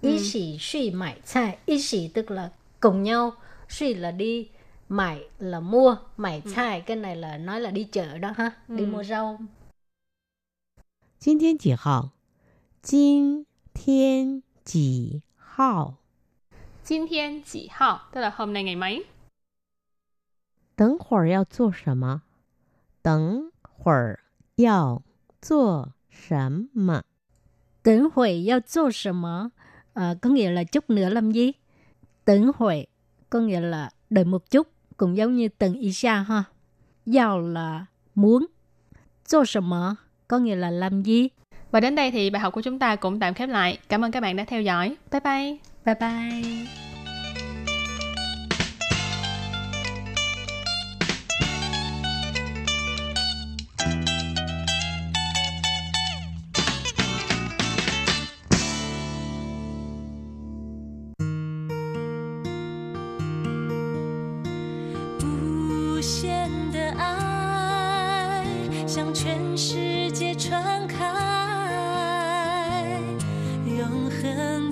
[0.02, 0.24] Ý Ừ.
[0.24, 3.34] sĩ suy mại 菜 ý sĩ tức là cùng nhau,
[3.70, 4.50] suy là đi,
[4.90, 8.84] mại là mua, mại 菜 cái này là nói là đi chợ đó ha, đi
[8.84, 8.88] Ừ.
[8.88, 9.40] mua rau.
[11.20, 12.12] 今天几号？
[12.82, 15.98] 今天几号？
[16.86, 19.06] Jin thiên chỉ hào Tức là hôm nay ngày mấy
[20.76, 22.22] 等会儿要做什么？
[23.02, 24.20] 等会儿
[24.56, 25.02] 要
[25.42, 27.04] 做什么？
[27.84, 29.52] Tưởng huệ giao 做什么
[29.94, 31.54] à, có nghĩa là chút nữa làm gì?
[32.26, 32.86] Tưởng huệ
[33.30, 36.44] có nghĩa là đợi một chút, cũng giống như từng ý xa ha.
[37.06, 38.48] Giàu là muốn.
[39.26, 39.98] 做什么
[40.28, 41.30] có nghĩa là làm gì.
[41.71, 43.79] Và đến đây thì bài học của chúng ta cũng tạm khép lại.
[43.89, 44.97] Cảm ơn các bạn đã theo dõi.
[45.13, 45.57] Bye bye.
[45.85, 46.67] Bye bye.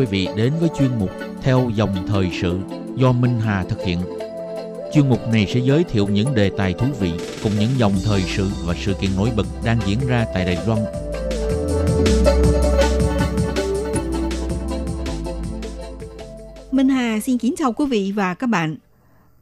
[0.00, 1.10] Quý vị đến với chuyên mục
[1.42, 2.58] Theo dòng thời sự
[2.96, 3.98] do Minh Hà thực hiện.
[4.92, 8.20] Chuyên mục này sẽ giới thiệu những đề tài thú vị cùng những dòng thời
[8.20, 10.80] sự và sự kiện nổi bật đang diễn ra tại Đài Loan
[16.70, 18.76] Minh Hà xin kính chào quý vị và các bạn.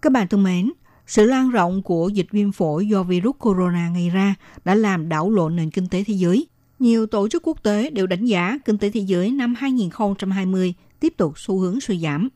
[0.02, 0.72] Các bạn thân mến,
[1.06, 5.30] sự lan rộng của dịch viêm phổi do virus corona gây ra đã làm đảo
[5.30, 6.46] lộn nền kinh tế thế giới.
[6.78, 11.14] Nhiều tổ chức quốc tế đều đánh giá kinh tế thế giới năm 2020 tiếp
[11.16, 12.28] tục xu hướng suy giảm.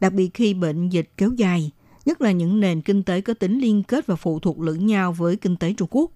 [0.00, 1.70] Đặc biệt khi bệnh dịch kéo dài,
[2.06, 5.12] nhất là những nền kinh tế có tính liên kết và phụ thuộc lẫn nhau
[5.12, 6.10] với kinh tế Trung Quốc.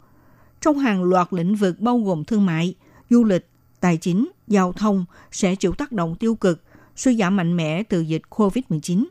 [0.61, 2.75] Trong hàng loạt lĩnh vực bao gồm thương mại,
[3.11, 3.49] du lịch,
[3.81, 6.62] tài chính, giao thông sẽ chịu tác động tiêu cực–
[6.97, 9.05] suy giảm mạnh mẽ từ dịch COVID-19.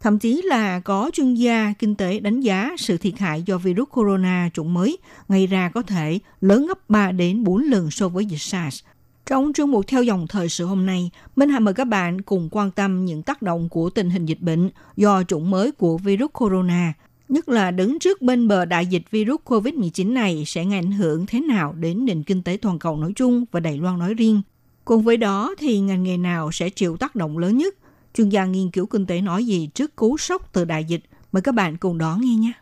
[0.00, 3.88] Thậm chí là có chuyên gia kinh tế đánh giá sự thiệt hại do virus
[3.88, 8.26] corona chủng mới gây ra có thể lớn gấp 3 đến 4 lần so với
[8.26, 8.82] dịch SARS.
[9.26, 12.48] Trong chương mục theo dòng thời sự hôm nay, Minh Hà mời các bạn cùng
[12.52, 16.30] quan tâm những tác động của tình hình dịch bệnh do chủng mới của virus
[16.32, 16.92] corona,
[17.28, 21.26] nhất là đứng trước bên bờ đại dịch virus COVID-19 này sẽ gây ảnh hưởng
[21.26, 24.42] thế nào đến nền kinh tế toàn cầu nói chung và Đài Loan nói riêng.
[24.84, 27.74] Cùng với đó thì ngành nghề nào sẽ chịu tác động lớn nhất?
[28.16, 31.00] Chuyên gia nghiên cứu kinh tế nói gì trước cú sốc từ đại dịch?
[31.32, 32.52] Mời các bạn cùng đón nghe nhé.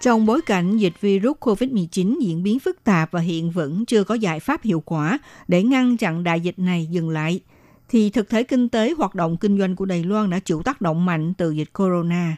[0.00, 4.14] Trong bối cảnh dịch virus COVID-19 diễn biến phức tạp và hiện vẫn chưa có
[4.14, 7.40] giải pháp hiệu quả để ngăn chặn đại dịch này dừng lại,
[7.88, 10.80] thì thực thể kinh tế hoạt động kinh doanh của Đài Loan đã chịu tác
[10.80, 12.36] động mạnh từ dịch corona.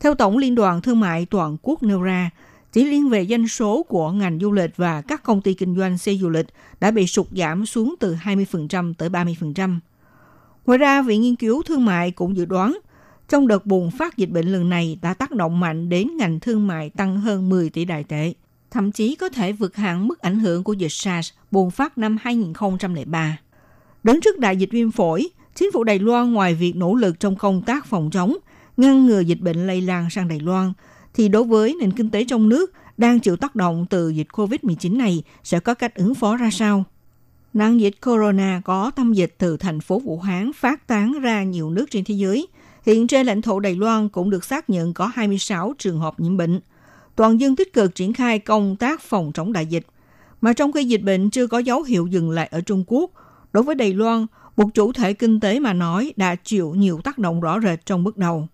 [0.00, 2.30] Theo Tổng Liên đoàn Thương mại Toàn quốc nêu ra,
[2.72, 5.98] chỉ liên về doanh số của ngành du lịch và các công ty kinh doanh
[5.98, 6.46] xe du lịch
[6.80, 9.78] đã bị sụt giảm xuống từ 20% tới 30%.
[10.66, 12.78] Ngoài ra, Viện Nghiên cứu Thương mại cũng dự đoán
[13.34, 16.66] trong đợt bùng phát dịch bệnh lần này đã tác động mạnh đến ngành thương
[16.66, 18.32] mại tăng hơn 10 tỷ đại tệ,
[18.70, 22.16] thậm chí có thể vượt hẳn mức ảnh hưởng của dịch SARS bùng phát năm
[22.20, 23.38] 2003.
[24.02, 27.36] Đứng trước đại dịch viêm phổi, chính phủ Đài Loan ngoài việc nỗ lực trong
[27.36, 28.36] công tác phòng chống,
[28.76, 30.72] ngăn ngừa dịch bệnh lây lan sang Đài Loan,
[31.14, 34.96] thì đối với nền kinh tế trong nước đang chịu tác động từ dịch COVID-19
[34.96, 36.84] này sẽ có cách ứng phó ra sao?
[37.52, 41.70] Nạn dịch corona có tâm dịch từ thành phố Vũ Hán phát tán ra nhiều
[41.70, 42.46] nước trên thế giới–
[42.86, 46.36] Hiện trên lãnh thổ Đài Loan cũng được xác nhận có 26 trường hợp nhiễm
[46.36, 46.60] bệnh.
[47.16, 49.86] Toàn dân tích cực triển khai công tác phòng chống đại dịch.
[50.40, 53.10] Mà trong khi dịch bệnh chưa có dấu hiệu dừng lại ở Trung Quốc,
[53.52, 57.18] đối với Đài Loan, một chủ thể kinh tế mà nói đã chịu nhiều tác
[57.18, 58.48] động rõ rệt trong bước đầu.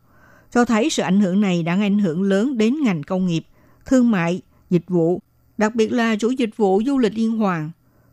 [0.53, 3.43] Cho thấy sự ảnh hưởng này đã ảnh hưởng lớn đến ngành công nghiệp,
[3.87, 4.41] thương mại,
[4.71, 5.21] dịch vụ,
[5.59, 7.71] đặc biệt là chủ dịch vụ du lịch Liên Hoàng.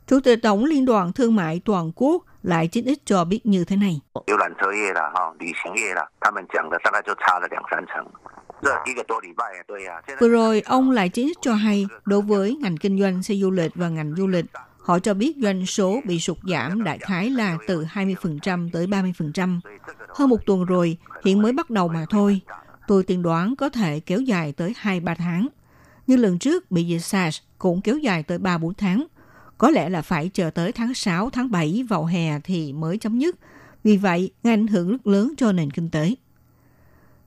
[0.07, 3.63] Chủ tịch Tổng Liên đoàn Thương mại Toàn quốc lại chính ít cho biết như
[3.65, 3.99] thế này.
[10.19, 13.51] Vừa rồi, ông lại chính ít cho hay, đối với ngành kinh doanh xe du
[13.51, 14.45] lịch và ngành du lịch,
[14.81, 19.59] họ cho biết doanh số bị sụt giảm đại khái là từ 20% tới 30%.
[20.09, 22.41] Hơn một tuần rồi, hiện mới bắt đầu mà thôi.
[22.87, 25.47] Tôi tiên đoán có thể kéo dài tới 2-3 tháng.
[26.07, 29.07] Như lần trước bị dịch SARS cũng kéo dài tới 3-4 tháng.
[29.57, 33.19] Có lẽ là phải chờ tới tháng 6, tháng 7 vào hè thì mới chấm
[33.19, 33.35] dứt.
[33.83, 36.15] Vì vậy, gây ảnh hưởng rất lớn cho nền kinh tế.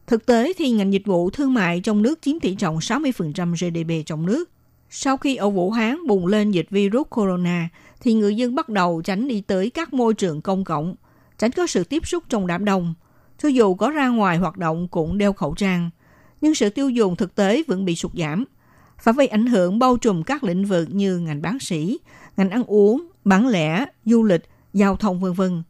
[0.06, 4.06] Thực tế thì ngành dịch vụ thương mại trong nước chiếm tỷ trọng 60% GDP
[4.06, 4.50] trong nước.
[4.90, 7.68] Sau khi ở Vũ Hán bùng lên dịch virus corona,
[8.00, 10.94] thì người dân bắt đầu tránh đi tới các môi trường công cộng,
[11.38, 12.94] tránh có sự tiếp xúc trong đám đông.
[13.42, 15.90] Cho dù có ra ngoài hoạt động cũng đeo khẩu trang,
[16.40, 18.44] nhưng sự tiêu dùng thực tế vẫn bị sụt giảm.
[19.02, 21.98] và vi ảnh hưởng bao trùm các lĩnh vực như ngành bán sĩ,
[22.40, 25.62] ngành ăn uống, bán lẻ, du lịch, giao thông vân vân.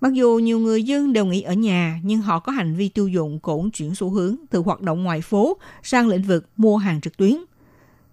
[0.00, 3.08] Mặc dù nhiều người dân đều nghỉ ở nhà, nhưng họ có hành vi tiêu
[3.08, 7.00] dùng cũng chuyển xu hướng từ hoạt động ngoài phố sang lĩnh vực mua hàng
[7.00, 7.36] trực tuyến.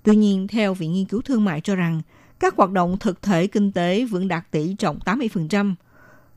[0.04, 2.01] Tuy nhiên, theo Viện Nghiên cứu Thương mại cho rằng,
[2.39, 5.76] các hoạt động thực thể kinh tế vẫn đạt tỷ trọng 80%.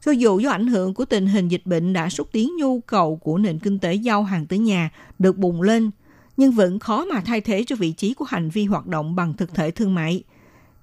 [0.04, 3.16] Cho dù do ảnh hưởng của tình hình dịch bệnh đã xúc tiến nhu cầu
[3.16, 5.90] của nền kinh tế giao hàng tới nhà được bùng lên,
[6.36, 9.34] nhưng vẫn khó mà thay thế cho vị trí của hành vi hoạt động bằng
[9.34, 10.22] thực thể thương mại,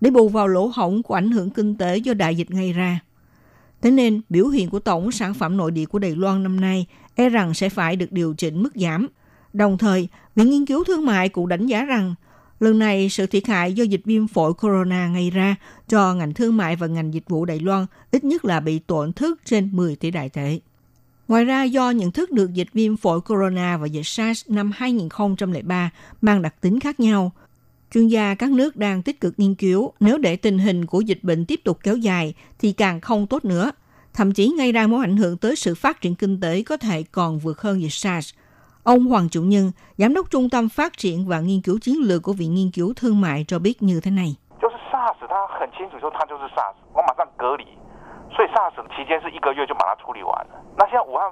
[0.03, 2.99] để bù vào lỗ hổng của ảnh hưởng kinh tế do đại dịch gây ra.
[3.81, 6.85] Thế nên, biểu hiện của tổng sản phẩm nội địa của Đài Loan năm nay
[7.15, 9.07] e rằng sẽ phải được điều chỉnh mức giảm.
[9.53, 12.15] Đồng thời, Viện Nghiên cứu Thương mại cũng đánh giá rằng
[12.59, 15.55] lần này sự thiệt hại do dịch viêm phổi corona gây ra
[15.89, 19.13] cho ngành thương mại và ngành dịch vụ Đài Loan ít nhất là bị tổn
[19.13, 20.59] thất trên 10 tỷ đại tệ.
[21.27, 25.89] Ngoài ra, do nhận thức được dịch viêm phổi corona và dịch SARS năm 2003
[26.21, 27.31] mang đặc tính khác nhau,
[27.93, 31.19] chuyên gia các nước đang tích cực nghiên cứu nếu để tình hình của dịch
[31.21, 33.71] bệnh tiếp tục kéo dài thì càng không tốt nữa,
[34.13, 37.03] thậm chí gây ra mối ảnh hưởng tới sự phát triển kinh tế có thể
[37.11, 38.33] còn vượt hơn dịch SARS.
[38.83, 42.23] Ông Hoàng Chủ Nhân, Giám đốc Trung tâm Phát triển và Nghiên cứu Chiến lược
[42.23, 44.35] của Viện Nghiên cứu Thương mại cho biết như thế này.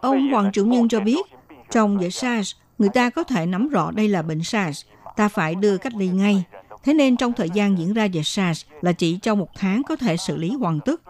[0.02, 1.22] Ông Hoàng Chủ Nhân cho biết,
[1.70, 4.86] trong dịch SARS, người ta có thể nắm rõ đây là bệnh SARS,
[5.16, 6.44] ta phải đưa cách ly ngay.
[6.84, 9.96] Thế nên trong thời gian diễn ra dịch SARS là chỉ trong một tháng có
[9.96, 11.02] thể xử lý hoàn tất.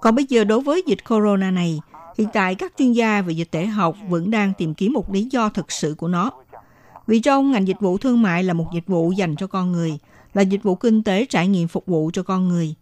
[0.00, 1.80] Còn bây giờ đối với dịch corona này,
[2.18, 5.28] hiện tại các chuyên gia về dịch tễ học vẫn đang tìm kiếm một lý
[5.30, 6.30] do thực sự của nó.
[7.06, 9.98] Vì trong ngành dịch vụ thương mại là một dịch vụ dành cho con người,
[10.34, 12.74] là dịch vụ kinh tế trải nghiệm phục vụ cho con người.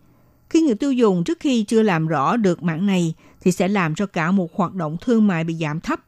[0.51, 3.95] Khi người tiêu dùng trước khi chưa làm rõ được mảng này thì sẽ làm
[3.95, 6.01] cho cả một hoạt động thương mại bị giảm thấp.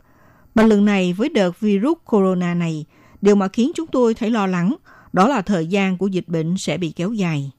[0.54, 2.84] Mà lần này với đợt virus corona này,
[3.22, 4.76] điều mà khiến chúng tôi thấy lo lắng
[5.12, 7.50] đó là thời gian của dịch bệnh sẽ bị kéo dài.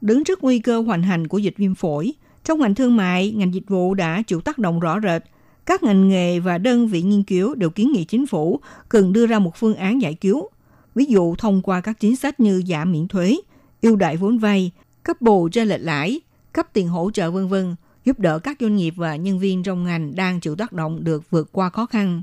[0.00, 2.12] Đứng trước nguy cơ hoành hành của dịch viêm phổi,
[2.44, 5.22] trong ngành thương mại, ngành dịch vụ đã chịu tác động rõ rệt.
[5.66, 9.26] Các ngành nghề và đơn vị nghiên cứu đều kiến nghị chính phủ cần đưa
[9.26, 10.48] ra một phương án giải cứu.
[10.94, 13.36] Ví dụ thông qua các chính sách như giảm miễn thuế,
[13.82, 14.70] ưu đại vốn vay,
[15.02, 16.20] cấp bù trên lệch lãi,
[16.52, 17.74] cấp tiền hỗ trợ vân vân,
[18.04, 21.30] giúp đỡ các doanh nghiệp và nhân viên trong ngành đang chịu tác động được
[21.30, 22.22] vượt qua khó khăn.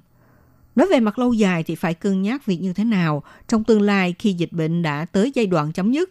[0.78, 3.82] Nói về mặt lâu dài thì phải cân nhắc việc như thế nào trong tương
[3.82, 6.10] lai khi dịch bệnh đã tới giai đoạn chấm dứt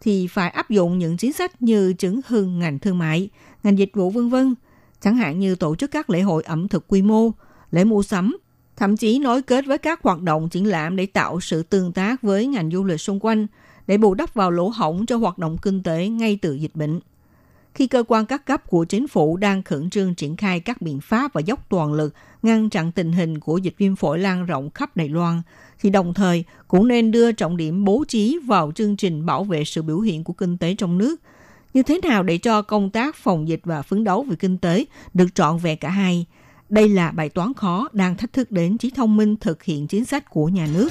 [0.00, 3.28] thì phải áp dụng những chính sách như chứng hưng ngành thương mại,
[3.62, 4.54] ngành dịch vụ vân vân,
[5.00, 7.30] chẳng hạn như tổ chức các lễ hội ẩm thực quy mô,
[7.70, 8.36] lễ mua sắm,
[8.76, 12.22] thậm chí nối kết với các hoạt động triển lãm để tạo sự tương tác
[12.22, 13.46] với ngành du lịch xung quanh
[13.86, 17.00] để bù đắp vào lỗ hổng cho hoạt động kinh tế ngay từ dịch bệnh.
[17.78, 21.00] Khi cơ quan các cấp của chính phủ đang khẩn trương triển khai các biện
[21.00, 24.70] pháp và dốc toàn lực ngăn chặn tình hình của dịch viêm phổi lan rộng
[24.70, 25.42] khắp Đài Loan,
[25.80, 29.64] thì đồng thời cũng nên đưa trọng điểm bố trí vào chương trình bảo vệ
[29.64, 31.20] sự biểu hiện của kinh tế trong nước.
[31.74, 34.84] Như thế nào để cho công tác phòng dịch và phấn đấu về kinh tế
[35.14, 36.26] được trọn vẹn cả hai?
[36.68, 40.04] Đây là bài toán khó đang thách thức đến trí thông minh thực hiện chính
[40.04, 40.88] sách của nhà nước.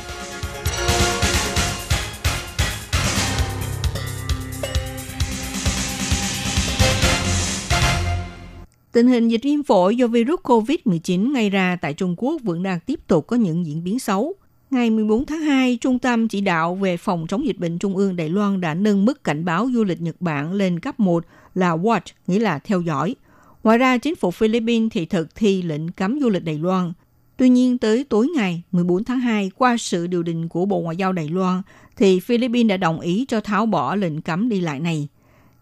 [8.97, 12.79] Tình hình dịch viêm phổi do virus COVID-19 gây ra tại Trung Quốc vẫn đang
[12.79, 14.33] tiếp tục có những diễn biến xấu.
[14.71, 18.15] Ngày 14 tháng 2, Trung tâm Chỉ đạo về phòng chống dịch bệnh Trung ương
[18.15, 21.25] Đài Loan đã nâng mức cảnh báo du lịch Nhật Bản lên cấp 1
[21.55, 23.15] là Watch, nghĩa là theo dõi.
[23.63, 26.93] Ngoài ra, chính phủ Philippines thì thực thi lệnh cấm du lịch Đài Loan.
[27.37, 30.95] Tuy nhiên, tới tối ngày 14 tháng 2, qua sự điều đình của Bộ Ngoại
[30.95, 31.61] giao Đài Loan,
[31.97, 35.07] thì Philippines đã đồng ý cho tháo bỏ lệnh cấm đi lại này.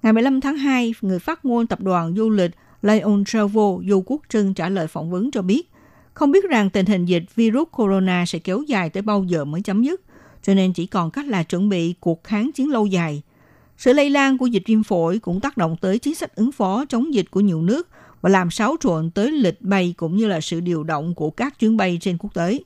[0.03, 2.51] Ngày 15 tháng 2, người phát ngôn tập đoàn du lịch
[2.85, 5.71] Lion Travel Du Quốc Trưng trả lời phỏng vấn cho biết,
[6.13, 9.61] không biết rằng tình hình dịch virus corona sẽ kéo dài tới bao giờ mới
[9.61, 10.01] chấm dứt,
[10.43, 13.21] cho nên chỉ còn cách là chuẩn bị cuộc kháng chiến lâu dài.
[13.77, 16.85] Sự lây lan của dịch viêm phổi cũng tác động tới chính sách ứng phó
[16.85, 17.87] chống dịch của nhiều nước
[18.21, 21.59] và làm xáo trộn tới lịch bay cũng như là sự điều động của các
[21.59, 22.59] chuyến bay trên quốc tế.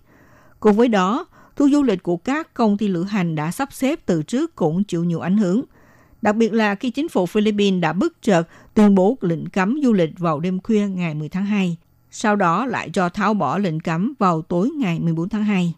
[0.60, 4.00] Cùng với đó, tour du lịch của các công ty lữ hành đã sắp xếp
[4.06, 5.64] từ trước cũng chịu nhiều ảnh hưởng–
[6.22, 8.44] Đặc biệt là khi chính phủ Philippines đã bất chợt
[8.74, 11.78] tuyên bố lệnh cấm du lịch vào đêm khuya ngày 10 tháng 2,
[12.12, 15.74] sau đó lại cho tháo bỏ lệnh cấm vào tối ngày 14 tháng 2.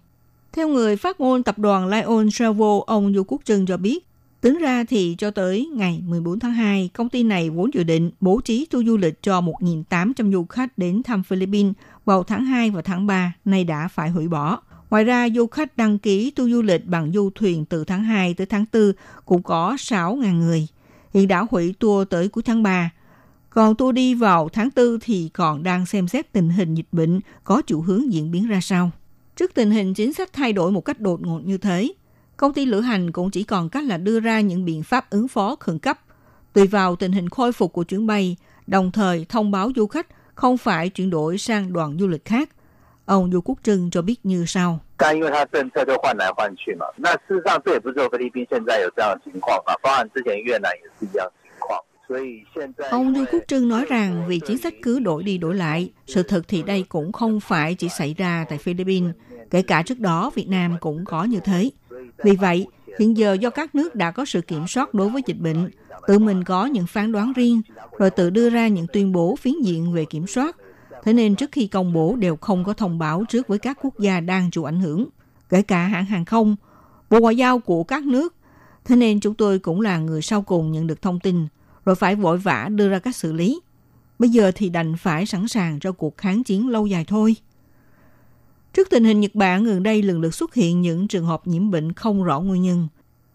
[0.54, 4.08] Theo người phát ngôn tập đoàn Lion Travel, ông Du Quốc Trân cho biết,
[4.42, 8.12] tính ra thì cho tới ngày 14 tháng 2, công ty này vốn dự định
[8.20, 11.74] bố trí tour du lịch cho 1.800 du khách đến thăm Philippines
[12.06, 14.62] vào tháng 2 và tháng 3, nay đã phải hủy bỏ.
[14.92, 18.34] Ngoài ra, du khách đăng ký tour du lịch bằng du thuyền từ tháng 2
[18.34, 18.92] tới tháng 4
[19.26, 20.68] cũng có 6.000 người.
[21.14, 22.89] Hiện đã hủy tour tới cuối tháng 3.
[23.50, 27.20] Còn tour đi vào tháng 4 thì còn đang xem xét tình hình dịch bệnh
[27.44, 28.92] có chủ hướng diễn biến ra sao.
[29.36, 31.94] Trước tình hình chính sách thay đổi một cách đột ngột như thế,
[32.38, 35.28] công ty lữ hành cũng chỉ còn cách là đưa ra những biện pháp ứng
[35.28, 36.00] phó khẩn cấp,
[36.54, 38.36] tùy vào tình hình khôi phục của chuyến bay,
[38.68, 42.50] đồng thời thông báo du khách không phải chuyển đổi sang đoàn du lịch khác.
[43.12, 44.80] Ông Du Quốc Trưng cho biết như sau.
[52.89, 56.24] Ông Du Quốc Trưng nói rằng vì chính sách cứ đổi đi đổi lại, sự
[56.24, 59.16] thật thì đây cũng không phải chỉ xảy ra tại Philippines,
[59.49, 61.70] kể cả trước đó Việt Nam cũng có như thế.
[62.24, 62.68] Vì vậy,
[62.99, 65.72] hiện giờ do các nước đã có sự kiểm soát đối với dịch bệnh,
[66.07, 67.62] tự mình có những phán đoán riêng,
[67.97, 70.55] rồi tự đưa ra những tuyên bố phiến diện về kiểm soát
[71.04, 73.99] Thế nên trước khi công bố đều không có thông báo trước với các quốc
[73.99, 75.08] gia đang chịu ảnh hưởng,
[75.49, 76.56] kể cả hãng hàng không,
[77.10, 78.36] bộ ngoại giao của các nước.
[78.86, 81.47] Thế nên chúng tôi cũng là người sau cùng nhận được thông tin,
[81.86, 83.62] rồi phải vội vã đưa ra các xử lý.
[84.20, 87.36] Bây giờ thì đành phải sẵn sàng cho cuộc kháng chiến lâu dài thôi.
[88.74, 91.72] Trước tình hình Nhật Bản gần đây lần lượt xuất hiện những trường hợp nhiễm
[91.72, 92.88] bệnh không rõ nguyên nhân.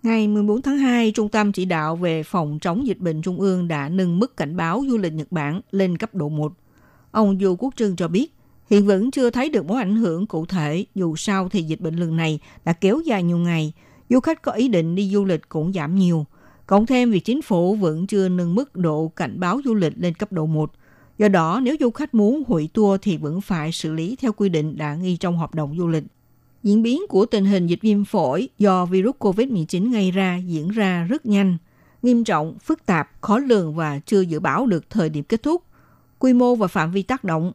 [0.02, 3.68] Ngày 14 tháng 2, Trung tâm Chỉ đạo về phòng chống dịch bệnh Trung ương
[3.68, 6.52] đã nâng mức cảnh báo du lịch Nhật Bản lên cấp độ 1.
[7.16, 8.32] Ông Du Quốc Trương cho biết,
[8.70, 11.96] hiện vẫn chưa thấy được mối ảnh hưởng cụ thể, dù sao thì dịch bệnh
[11.96, 13.72] lần này đã kéo dài nhiều ngày,
[14.10, 16.26] du khách có ý định đi du lịch cũng giảm nhiều.
[16.66, 20.14] Cộng thêm việc chính phủ vẫn chưa nâng mức độ cảnh báo du lịch lên
[20.14, 20.72] cấp độ 1.
[21.18, 24.48] Do đó, nếu du khách muốn hủy tour thì vẫn phải xử lý theo quy
[24.48, 26.04] định đã ghi trong hợp đồng du lịch.
[26.62, 31.06] Diễn biến của tình hình dịch viêm phổi do virus COVID-19 gây ra diễn ra
[31.10, 31.56] rất nhanh,
[32.02, 35.62] nghiêm trọng, phức tạp, khó lường và chưa dự báo được thời điểm kết thúc.
[36.18, 37.52] Quy mô và phạm vi tác động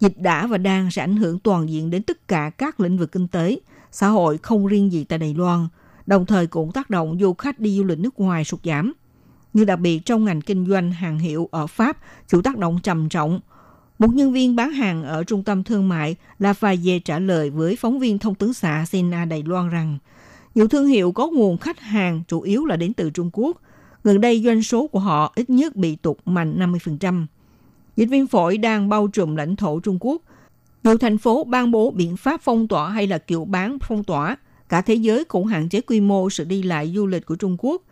[0.00, 3.12] Dịch đã và đang sẽ ảnh hưởng toàn diện đến tất cả các lĩnh vực
[3.12, 3.60] kinh tế,
[3.92, 5.68] xã hội không riêng gì tại Đài Loan,
[6.06, 8.92] đồng thời cũng tác động du khách đi du lịch nước ngoài sụt giảm.
[9.52, 13.08] Như đặc biệt trong ngành kinh doanh hàng hiệu ở Pháp chịu tác động trầm
[13.08, 13.40] trọng.
[13.98, 17.98] Một nhân viên bán hàng ở trung tâm thương mại Lafayette trả lời với phóng
[17.98, 19.98] viên thông tấn xã Sina Đài Loan rằng
[20.54, 23.60] nhiều thương hiệu có nguồn khách hàng chủ yếu là đến từ Trung Quốc.
[24.04, 27.26] Gần đây doanh số của họ ít nhất bị tụt mạnh 50%.
[27.96, 30.22] Dịch viêm phổi đang bao trùm lãnh thổ Trung Quốc.
[30.84, 34.36] Nhiều thành phố ban bố biện pháp phong tỏa hay là kiểu bán phong tỏa.
[34.68, 37.56] Cả thế giới cũng hạn chế quy mô sự đi lại du lịch của Trung
[37.58, 37.82] Quốc.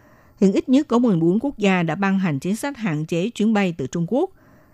[0.40, 3.52] Hiện ít nhất có 14 quốc gia đã ban hành chính sách hạn chế chuyến
[3.52, 4.30] bay từ Trung Quốc.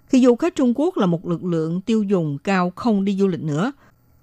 [0.07, 3.29] Khi du khách Trung Quốc là một lực lượng tiêu dùng cao không đi du
[3.29, 3.73] lịch nữa,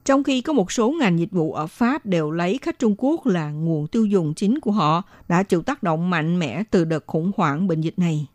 [0.05, 3.25] trong khi có một số ngành dịch vụ ở Pháp đều lấy khách Trung Quốc
[3.25, 7.03] là nguồn tiêu dùng chính của họ đã chịu tác động mạnh mẽ từ đợt
[7.07, 8.27] khủng hoảng bệnh dịch này.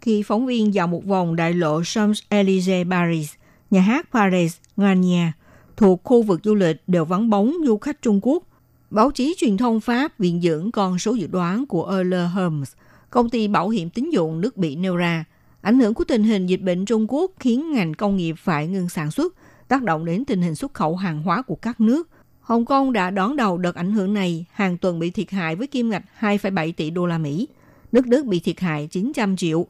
[0.00, 3.32] Khi phóng viên dạo một vòng đại lộ Champs-Élysées Paris,
[3.70, 5.28] nhà hát Paris Garnier
[5.76, 8.44] thuộc khu vực du lịch đều vắng bóng du khách Trung Quốc.
[8.90, 12.72] Báo chí truyền thông Pháp viện dẫn con số dự đoán của Euler Hermes,
[13.10, 15.24] công ty bảo hiểm tín dụng nước bị nêu ra.
[15.60, 18.88] Ảnh hưởng của tình hình dịch bệnh Trung Quốc khiến ngành công nghiệp phải ngừng
[18.88, 19.34] sản xuất,
[19.68, 22.08] tác động đến tình hình xuất khẩu hàng hóa của các nước.
[22.40, 25.66] Hồng Kông đã đón đầu đợt ảnh hưởng này, hàng tuần bị thiệt hại với
[25.66, 27.48] kim ngạch 2,7 tỷ đô la Mỹ.
[27.92, 29.66] Nước Đức bị thiệt hại 900 triệu.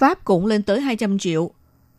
[0.00, 1.50] Pháp cũng lên tới 200 triệu.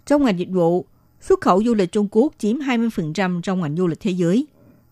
[0.06, 0.86] Trong ngành dịch vụ,
[1.20, 4.48] xuất khẩu du lịch Trung Quốc chiếm 20% trong ngành du lịch thế giới.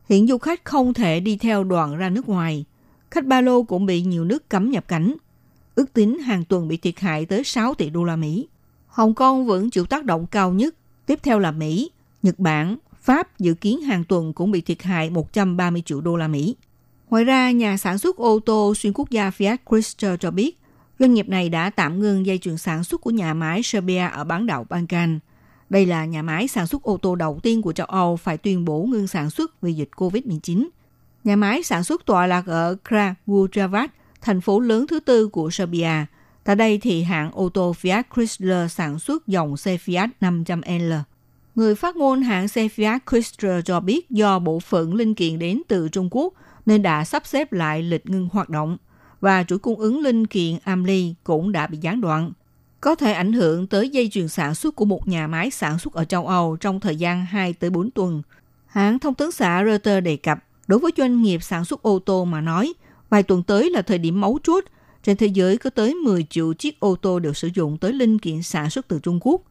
[0.10, 2.66] Hiện du khách không thể đi theo đoàn ra nước ngoài.
[3.12, 5.16] Khách ba lô cũng bị nhiều nước cấm nhập cảnh.
[5.76, 8.48] Ước tính hàng tuần bị thiệt hại tới 6 tỷ đô la Mỹ.
[8.88, 10.76] Hồng Kông vẫn chịu tác động cao nhất.
[11.06, 11.92] Tiếp theo là Mỹ,
[12.24, 16.28] Nhật Bản, Pháp dự kiến hàng tuần cũng bị thiệt hại 130 triệu đô la
[16.28, 16.56] Mỹ.
[17.10, 20.60] Ngoài ra, nhà sản xuất ô tô xuyên quốc gia Fiat Chrysler cho biết,
[21.00, 24.24] doanh nghiệp này đã tạm ngưng dây chuyền sản xuất của nhà máy Serbia ở
[24.24, 25.20] bán đảo Balkan.
[25.70, 28.66] Đây là nhà máy sản xuất ô tô đầu tiên của châu Âu phải tuyên
[28.66, 30.68] bố ngưng sản xuất vì dịch COVID-19.
[31.24, 33.88] Nhà máy sản xuất tọa lạc ở Kragujevac,
[34.22, 36.06] thành phố lớn thứ tư của Serbia.
[36.44, 41.00] Tại đây thì hãng ô tô Fiat Chrysler sản xuất dòng xe Fiat 500L.
[41.56, 45.62] Người phát ngôn hãng xe Fiat Chrysler cho biết do bộ phận linh kiện đến
[45.68, 46.34] từ Trung Quốc
[46.66, 48.78] nên đã sắp xếp lại lịch ngưng hoạt động
[49.22, 52.32] và chuỗi cung ứng linh kiện Amli cũng đã bị gián đoạn.
[52.82, 55.94] Có thể ảnh hưởng tới dây chuyền sản xuất của một nhà máy sản xuất
[55.94, 58.22] ở châu Âu trong thời gian 2 tới 4 tuần.
[58.66, 62.26] Hãng thông tấn xã Reuters đề cập, đối với doanh nghiệp sản xuất ô tô
[62.26, 62.74] mà nói,
[63.10, 64.64] vài tuần tới là thời điểm mấu chốt.
[65.04, 68.20] Trên thế giới có tới 10 triệu chiếc ô tô được sử dụng tới linh
[68.20, 69.42] kiện sản xuất từ Trung Quốc.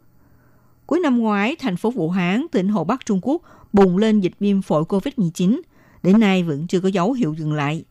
[0.87, 3.43] Cuối năm ngoái, thành phố Vũ Hán, tỉnh Hồ Bắc Trung Quốc
[3.73, 5.61] bùng lên dịch viêm phổi COVID-19.
[6.03, 7.85] Đến nay vẫn chưa có dấu hiệu dừng lại.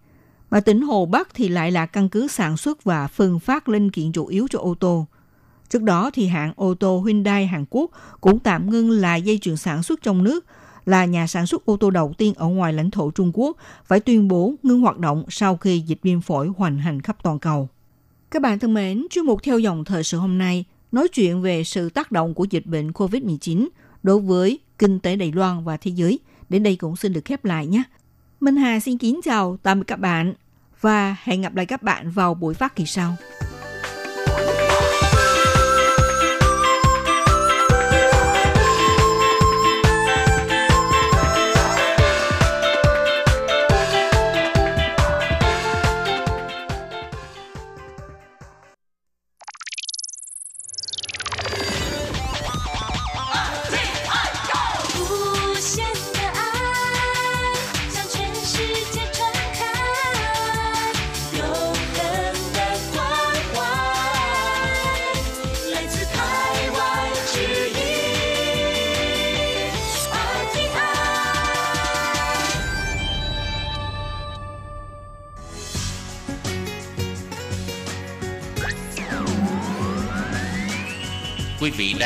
[0.50, 3.91] Mà tỉnh Hồ Bắc thì lại là căn cứ sản xuất và phân phát linh
[3.91, 5.06] kiện chủ yếu cho ô tô.
[5.70, 7.91] Trước đó thì hãng ô tô Hyundai Hàn Quốc
[8.22, 10.45] cũng tạm ngưng lại dây chuyền sản xuất trong nước
[10.86, 14.00] là nhà sản xuất ô tô đầu tiên ở ngoài lãnh thổ Trung Quốc, phải
[14.00, 17.70] tuyên bố ngưng hoạt động sau khi dịch viêm phổi hoành hành khắp toàn cầu.
[18.32, 21.64] Các bạn thân mến, chuyên mục theo dòng thời sự hôm nay nói chuyện về
[21.64, 23.68] sự tác động của dịch bệnh COVID-19
[24.04, 26.20] đối với kinh tế Đài Loan và thế giới.
[26.50, 27.84] Đến đây cũng xin được khép lại nhé.
[28.40, 30.34] Minh Hà xin kính chào tạm biệt các bạn
[30.82, 33.16] và hẹn gặp lại các bạn vào buổi phát kỳ sau.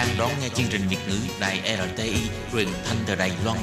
[0.01, 2.15] Đang đón nghe chương trình Việt ngữ Đài RTI
[2.51, 3.57] truyền thanh từ Đài Loan.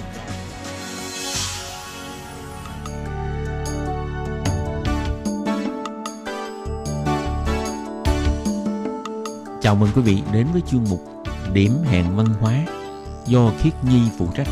[9.63, 11.01] Chào mừng quý vị đến với chương mục
[11.53, 12.65] Điểm hẹn văn hóa
[13.27, 14.49] do Khiết Nhi phụ trách.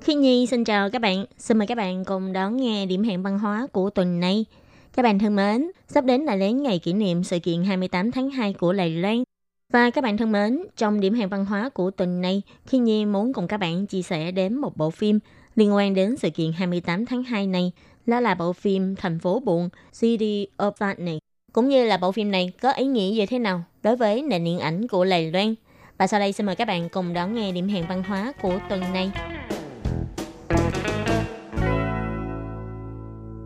[0.00, 3.22] Khi Nhi xin chào các bạn, xin mời các bạn cùng đón nghe điểm hẹn
[3.22, 4.44] văn hóa của tuần này.
[4.94, 8.30] Các bạn thân mến, sắp đến là đến ngày kỷ niệm sự kiện 28 tháng
[8.30, 9.22] 2 của Đài Loan.
[9.72, 13.04] Và các bạn thân mến, trong điểm hẹn văn hóa của tuần này, Khi Nhi
[13.06, 15.18] muốn cùng các bạn chia sẻ đến một bộ phim
[15.56, 17.72] liên quan đến sự kiện 28 tháng 2 này,
[18.06, 19.68] đó là bộ phim Thành phố Buồn,
[20.00, 21.18] City of Darkness.
[21.52, 24.44] Cũng như là bộ phim này có ý nghĩa như thế nào đối với nền
[24.44, 25.54] điện ảnh của Lầy Loan.
[25.98, 28.58] Và sau đây xin mời các bạn cùng đón nghe điểm hẹn văn hóa của
[28.68, 29.10] tuần này.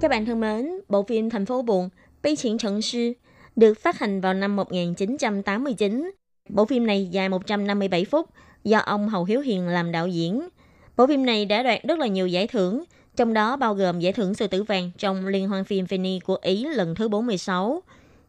[0.02, 1.88] Các bạn thân mến, bộ phim Thành phố buồn,
[2.22, 3.12] Bi Triển Trận Sư
[3.56, 6.10] được phát hành vào năm 1989.
[6.48, 8.30] Bộ phim này dài 157 phút
[8.64, 10.48] do ông Hầu Hiếu Hiền làm đạo diễn.
[10.96, 12.84] Bộ phim này đã đoạt rất là nhiều giải thưởng,
[13.16, 16.38] trong đó bao gồm giải thưởng sư tử vàng trong Liên hoan phim Venice của
[16.42, 17.82] Ý lần thứ 46,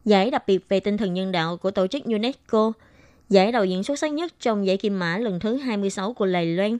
[0.04, 2.72] giải đặc biệt về tinh thần nhân đạo của tổ chức UNESCO,
[3.28, 6.46] giải đạo diễn xuất sắc nhất trong giải Kim Mã lần thứ 26 của Lầy
[6.46, 6.78] Loan,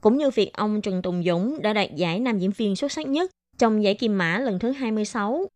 [0.00, 3.06] cũng như việc ông Trần Tùng Dũng đã đoạt giải nam diễn viên xuất sắc
[3.06, 5.46] nhất trong giải Kim Mã lần thứ 26.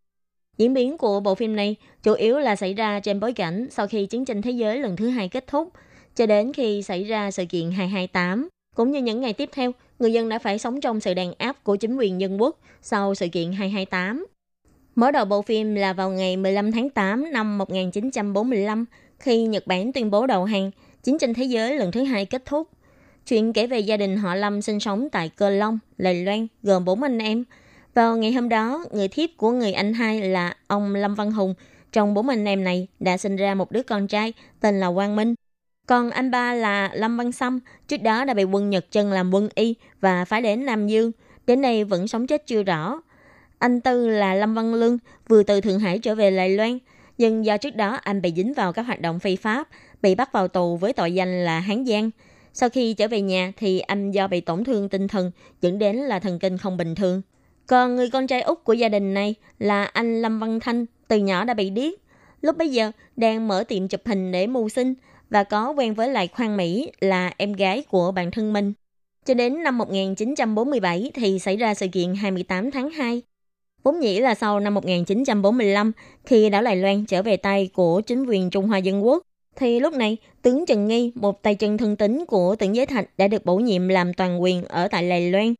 [0.59, 3.86] Diễn biến của bộ phim này chủ yếu là xảy ra trên bối cảnh sau
[3.86, 5.72] khi chiến tranh thế giới lần thứ hai kết thúc,
[6.16, 8.48] cho đến khi xảy ra sự kiện 228.
[8.76, 11.64] Cũng như những ngày tiếp theo, người dân đã phải sống trong sự đàn áp
[11.64, 14.26] của chính quyền dân quốc sau sự kiện 228.
[14.94, 18.84] Mở đầu bộ phim là vào ngày 15 tháng 8 năm 1945,
[19.18, 20.70] khi Nhật Bản tuyên bố đầu hàng,
[21.03, 22.68] chiến tranh thế giới lần thứ hai kết thúc.
[23.26, 26.84] Chuyện kể về gia đình họ Lâm sinh sống tại Cơ Long, Lầy Loan, gồm
[26.84, 27.44] bốn anh em,
[27.95, 31.55] vào ngày hôm đó, người thiếp của người anh hai là ông Lâm Văn Hùng,
[31.93, 35.16] trong bốn anh em này đã sinh ra một đứa con trai tên là Quang
[35.16, 35.34] Minh.
[35.86, 39.34] Còn anh ba là Lâm Văn Sâm, trước đó đã bị quân Nhật chân làm
[39.34, 41.12] quân y và phải đến Nam Dương,
[41.47, 43.03] đến nay vẫn sống chết chưa rõ.
[43.59, 46.78] Anh Tư là Lâm Văn Lương, vừa từ Thượng Hải trở về Lài Loan,
[47.18, 49.68] nhưng do trước đó anh bị dính vào các hoạt động phi pháp,
[50.03, 52.11] bị bắt vào tù với tội danh là Hán Giang.
[52.53, 55.30] Sau khi trở về nhà thì anh do bị tổn thương tinh thần
[55.61, 57.22] dẫn đến là thần kinh không bình thường.
[57.70, 61.16] Còn người con trai út của gia đình này là anh Lâm Văn Thanh, từ
[61.16, 61.92] nhỏ đã bị điếc.
[62.40, 64.94] Lúc bấy giờ đang mở tiệm chụp hình để mưu sinh
[65.30, 68.72] và có quen với lại Khoan Mỹ là em gái của bạn thân mình.
[69.26, 73.22] Cho đến năm 1947 thì xảy ra sự kiện 28 tháng 2.
[73.82, 75.92] Vốn nhĩ là sau năm 1945
[76.24, 79.22] khi đảo Đài Loan trở về tay của chính quyền Trung Hoa Dân Quốc
[79.56, 83.18] thì lúc này tướng Trần Nghi, một tay chân thân tín của tưởng giới thạch
[83.18, 85.54] đã được bổ nhiệm làm toàn quyền ở tại Đài Loan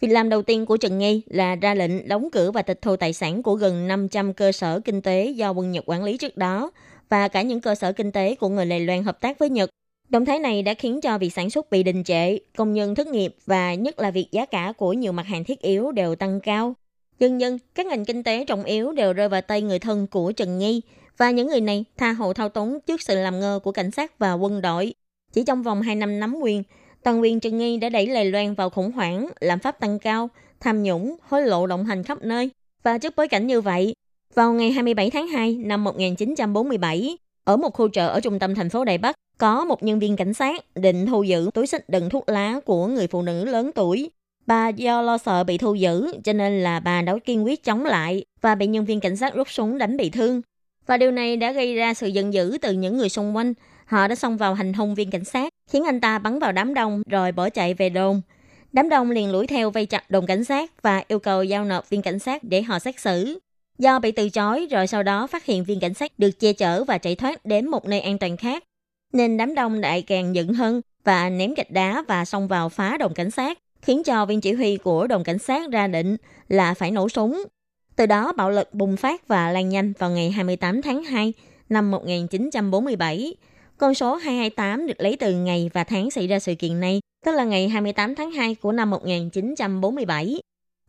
[0.00, 2.96] Việc làm đầu tiên của Trần Nghi là ra lệnh đóng cửa và tịch thu
[2.96, 6.36] tài sản của gần 500 cơ sở kinh tế do quân Nhật quản lý trước
[6.36, 6.70] đó
[7.08, 9.70] và cả những cơ sở kinh tế của người Đài Loan hợp tác với Nhật.
[10.08, 13.06] Động thái này đã khiến cho việc sản xuất bị đình trệ, công nhân thất
[13.06, 16.40] nghiệp và nhất là việc giá cả của nhiều mặt hàng thiết yếu đều tăng
[16.40, 16.74] cao.
[17.18, 20.32] Dần dần, các ngành kinh tế trọng yếu đều rơi vào tay người thân của
[20.32, 20.82] Trần Nghi
[21.16, 24.18] và những người này tha hồ thao túng trước sự làm ngơ của cảnh sát
[24.18, 24.94] và quân đội.
[25.32, 26.62] Chỉ trong vòng 2 năm nắm quyền,
[27.04, 30.30] Toàn quyền Trần Nghi đã đẩy Lài Loan vào khủng hoảng, lạm phát tăng cao,
[30.60, 32.50] tham nhũng, hối lộ động hành khắp nơi.
[32.82, 33.94] Và trước bối cảnh như vậy,
[34.34, 38.70] vào ngày 27 tháng 2 năm 1947, ở một khu chợ ở trung tâm thành
[38.70, 42.10] phố Đài Bắc, có một nhân viên cảnh sát định thu giữ túi xích đựng
[42.10, 44.10] thuốc lá của người phụ nữ lớn tuổi.
[44.46, 47.84] Bà do lo sợ bị thu giữ, cho nên là bà đã kiên quyết chống
[47.84, 50.42] lại và bị nhân viên cảnh sát rút súng đánh bị thương.
[50.86, 53.54] Và điều này đã gây ra sự giận dữ từ những người xung quanh.
[53.86, 56.74] Họ đã xông vào hành hung viên cảnh sát, khiến anh ta bắn vào đám
[56.74, 58.20] đông rồi bỏ chạy về đồn.
[58.72, 61.90] Đám đông liền lũi theo vây chặt đồn cảnh sát và yêu cầu giao nộp
[61.90, 63.38] viên cảnh sát để họ xét xử.
[63.78, 66.84] Do bị từ chối rồi sau đó phát hiện viên cảnh sát được che chở
[66.84, 68.64] và chạy thoát đến một nơi an toàn khác,
[69.12, 72.96] nên đám đông lại càng giận hơn và ném gạch đá và xông vào phá
[72.96, 76.16] đồn cảnh sát, khiến cho viên chỉ huy của đồn cảnh sát ra định
[76.48, 77.44] là phải nổ súng.
[77.96, 81.32] Từ đó bạo lực bùng phát và lan nhanh vào ngày 28 tháng 2
[81.68, 83.36] năm 1947.
[83.78, 87.32] Con số 228 được lấy từ ngày và tháng xảy ra sự kiện này, tức
[87.32, 90.40] là ngày 28 tháng 2 của năm 1947.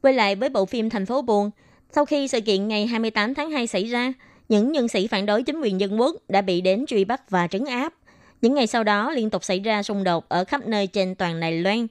[0.02, 1.52] Quay lại với bộ phim Thành phố Buồn,
[1.92, 4.14] sau khi sự kiện ngày 28 tháng 2 xảy ra,
[4.50, 7.48] những nhân sĩ phản đối chính quyền dân quốc đã bị đến truy bắt và
[7.48, 7.94] trấn áp.
[8.42, 11.40] Những ngày sau đó liên tục xảy ra xung đột ở khắp nơi trên toàn
[11.40, 11.88] Đài Loan.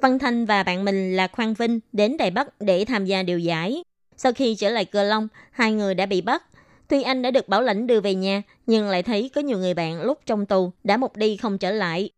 [0.00, 3.38] Văn Thanh và bạn mình là Khoan Vinh đến Đài Bắc để tham gia điều
[3.38, 3.82] giải.
[4.16, 6.44] Sau khi trở lại Cơ Long, hai người đã bị bắt.
[6.88, 9.74] Tuy anh đã được bảo lãnh đưa về nhà, nhưng lại thấy có nhiều người
[9.74, 12.10] bạn lúc trong tù đã một đi không trở lại.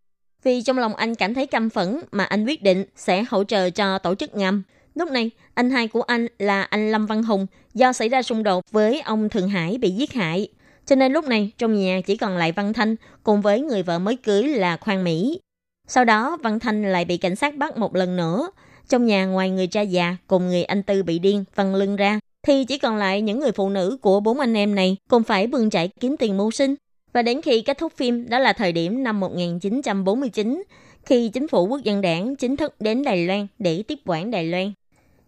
[0.42, 3.70] Vì trong lòng anh cảm thấy căm phẫn mà anh quyết định sẽ hỗ trợ
[3.70, 4.62] cho tổ chức ngầm.
[4.94, 8.42] Lúc này, anh hai của anh là anh Lâm Văn Hùng do xảy ra xung
[8.42, 10.48] đột với ông Thượng Hải bị giết hại.
[10.86, 13.98] Cho nên lúc này trong nhà chỉ còn lại Văn Thanh cùng với người vợ
[13.98, 15.40] mới cưới là Khoan Mỹ.
[15.88, 18.50] Sau đó Văn Thanh lại bị cảnh sát bắt một lần nữa.
[18.88, 22.20] Trong nhà ngoài người cha già cùng người anh Tư bị điên văng lưng ra,
[22.43, 25.47] thì chỉ còn lại những người phụ nữ của bốn anh em này cùng phải
[25.47, 26.74] bươn chạy kiếm tiền mưu sinh.
[27.12, 30.62] Và đến khi kết thúc phim, đó là thời điểm năm 1949,
[31.05, 34.45] khi chính phủ quốc dân đảng chính thức đến Đài Loan để tiếp quản Đài
[34.45, 34.72] Loan.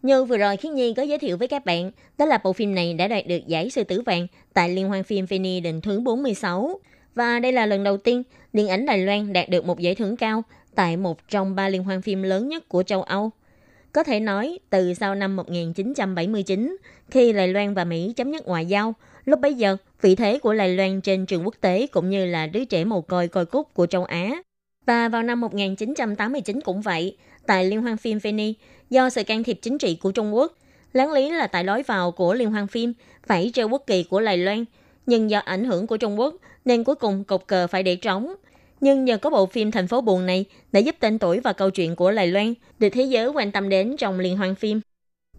[0.02, 2.74] Như vừa rồi Khiết Nhi có giới thiệu với các bạn, đó là bộ phim
[2.74, 6.00] này đã đạt được giải sư tử vàng tại Liên hoan phim Venice lần thứ
[6.00, 6.80] 46.
[7.14, 10.16] Và đây là lần đầu tiên điện ảnh Đài Loan đạt được một giải thưởng
[10.16, 10.42] cao
[10.74, 13.30] tại một trong ba liên hoan phim lớn nhất của châu Âu.
[13.92, 16.76] Có thể nói, từ sau năm 1979,
[17.10, 20.54] khi Đài Loan và Mỹ chấm dứt ngoại giao, lúc bấy giờ, vị thế của
[20.54, 23.74] Đài Loan trên trường quốc tế cũng như là đứa trẻ mồ côi coi cúc
[23.74, 24.42] của châu Á.
[24.86, 27.16] Và vào năm 1989 cũng vậy,
[27.46, 30.52] tại Liên hoan phim Venice do sự can thiệp chính trị của Trung Quốc,
[30.92, 32.92] láng lý là tại lối vào của Liên hoan phim
[33.26, 34.64] phải treo quốc kỳ của Đài Loan,
[35.06, 36.34] nhưng do ảnh hưởng của Trung Quốc
[36.64, 38.34] nên cuối cùng cột cờ phải để trống.
[38.84, 41.70] Nhưng nhờ có bộ phim Thành phố buồn này đã giúp tên tuổi và câu
[41.70, 44.80] chuyện của Lài Loan được thế giới quan tâm đến trong liên hoan phim.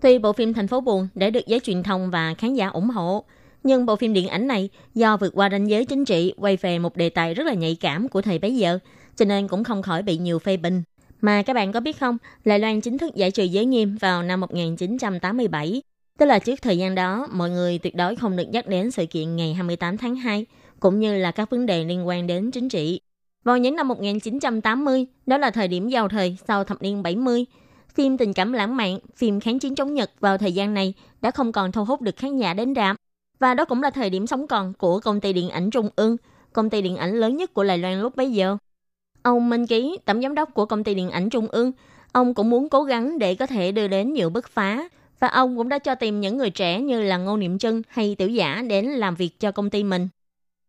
[0.01, 2.89] Tuy bộ phim Thành phố buồn đã được giới truyền thông và khán giả ủng
[2.89, 3.23] hộ,
[3.63, 6.79] nhưng bộ phim điện ảnh này do vượt qua ranh giới chính trị quay về
[6.79, 8.79] một đề tài rất là nhạy cảm của thời bấy giờ,
[9.15, 10.83] cho nên cũng không khỏi bị nhiều phê bình.
[11.21, 14.23] Mà các bạn có biết không, Lài Loan chính thức giải trừ giới nghiêm vào
[14.23, 15.81] năm 1987.
[16.19, 19.05] Tức là trước thời gian đó, mọi người tuyệt đối không được nhắc đến sự
[19.05, 20.45] kiện ngày 28 tháng 2,
[20.79, 22.99] cũng như là các vấn đề liên quan đến chính trị.
[23.43, 27.45] Vào những năm 1980, đó là thời điểm giao thời sau thập niên 70,
[27.93, 31.31] phim tình cảm lãng mạn, phim kháng chiến chống Nhật vào thời gian này đã
[31.31, 32.95] không còn thu hút được khán giả đến rạp.
[33.39, 36.17] Và đó cũng là thời điểm sống còn của công ty điện ảnh Trung ương,
[36.53, 38.57] công ty điện ảnh lớn nhất của Đài Loan lúc bấy giờ.
[39.21, 41.71] Ông Minh Ký, tổng giám đốc của công ty điện ảnh Trung ương,
[42.11, 44.89] ông cũng muốn cố gắng để có thể đưa đến nhiều bứt phá.
[45.19, 48.15] Và ông cũng đã cho tìm những người trẻ như là Ngô Niệm Trân hay
[48.15, 50.07] Tiểu Giả đến làm việc cho công ty mình.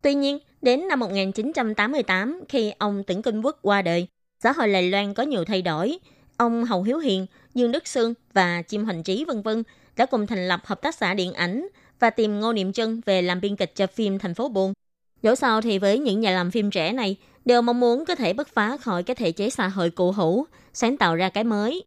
[0.02, 4.06] Tuy nhiên, đến năm 1988, khi ông Tưởng Kinh Quốc qua đời,
[4.42, 5.98] xã hội Lài Loan có nhiều thay đổi.
[6.36, 9.62] Ông Hầu Hiếu Hiền, Dương Đức Sương và Chim Hoành Trí vân vân
[9.96, 11.68] đã cùng thành lập hợp tác xã điện ảnh
[12.00, 14.72] và tìm Ngô Niệm Trân về làm biên kịch cho phim Thành phố Buồn.
[15.22, 18.32] Dẫu sao thì với những nhà làm phim trẻ này, đều mong muốn có thể
[18.32, 21.84] bứt phá khỏi cái thể chế xã hội cũ hủ, sáng tạo ra cái mới.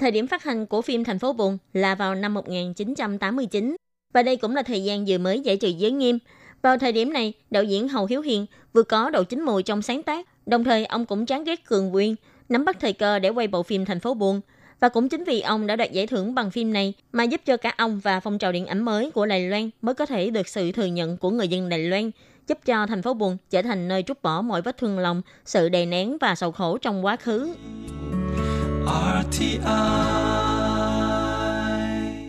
[0.00, 3.76] Thời điểm phát hành của phim Thành phố Buồn là vào năm 1989,
[4.12, 6.18] và đây cũng là thời gian vừa mới giải trừ giới nghiêm.
[6.62, 9.82] Vào thời điểm này, đạo diễn Hầu Hiếu Hiền vừa có độ chín mùi trong
[9.82, 12.14] sáng tác, đồng thời ông cũng chán ghét cường quyền,
[12.48, 14.40] nắm bắt thời cơ để quay bộ phim Thành phố Buồn.
[14.80, 17.56] Và cũng chính vì ông đã đoạt giải thưởng bằng phim này mà giúp cho
[17.56, 20.48] cả ông và phong trào điện ảnh mới của Đài Loan mới có thể được
[20.48, 22.10] sự thừa nhận của người dân Đài Loan
[22.48, 25.68] giúp cho thành phố buồn trở thành nơi trút bỏ mọi vết thương lòng, sự
[25.68, 27.54] đè nén và sầu khổ trong quá khứ.
[28.86, 30.57] RTI.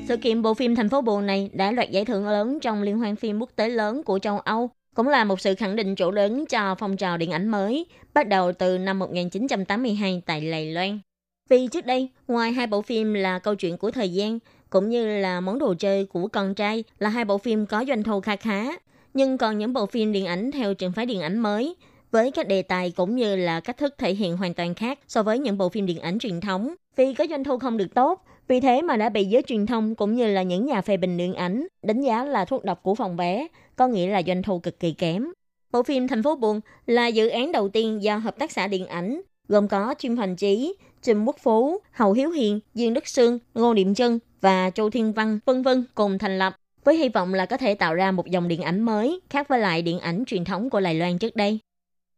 [0.09, 2.97] Sự kiện bộ phim Thành phố buồn này đã đoạt giải thưởng lớn trong liên
[2.97, 6.11] hoan phim quốc tế lớn của châu Âu, cũng là một sự khẳng định chỗ
[6.11, 10.99] lớn cho phong trào điện ảnh mới, bắt đầu từ năm 1982 tại Đài Loan.
[11.49, 14.39] Vì trước đây, ngoài hai bộ phim là câu chuyện của thời gian,
[14.69, 18.03] cũng như là món đồ chơi của con trai là hai bộ phim có doanh
[18.03, 18.65] thu kha khá,
[19.13, 21.75] nhưng còn những bộ phim điện ảnh theo trường phái điện ảnh mới,
[22.11, 25.23] với các đề tài cũng như là cách thức thể hiện hoàn toàn khác so
[25.23, 26.75] với những bộ phim điện ảnh truyền thống.
[26.95, 29.95] Vì có doanh thu không được tốt, vì thế mà đã bị giới truyền thông
[29.95, 32.95] cũng như là những nhà phê bình điện ảnh đánh giá là thuốc độc của
[32.95, 35.27] phòng vé, có nghĩa là doanh thu cực kỳ kém.
[35.71, 38.87] Bộ phim Thành phố Buồn là dự án đầu tiên do hợp tác xã điện
[38.87, 43.39] ảnh gồm có Chim Hoành Trí, Trịnh Quốc Phú, Hầu Hiếu Hiền, Dương Đức Sương,
[43.53, 47.33] Ngô Niệm Trân và Châu Thiên Văn, vân vân cùng thành lập với hy vọng
[47.33, 50.23] là có thể tạo ra một dòng điện ảnh mới khác với lại điện ảnh
[50.27, 51.59] truyền thống của Đài Loan trước đây.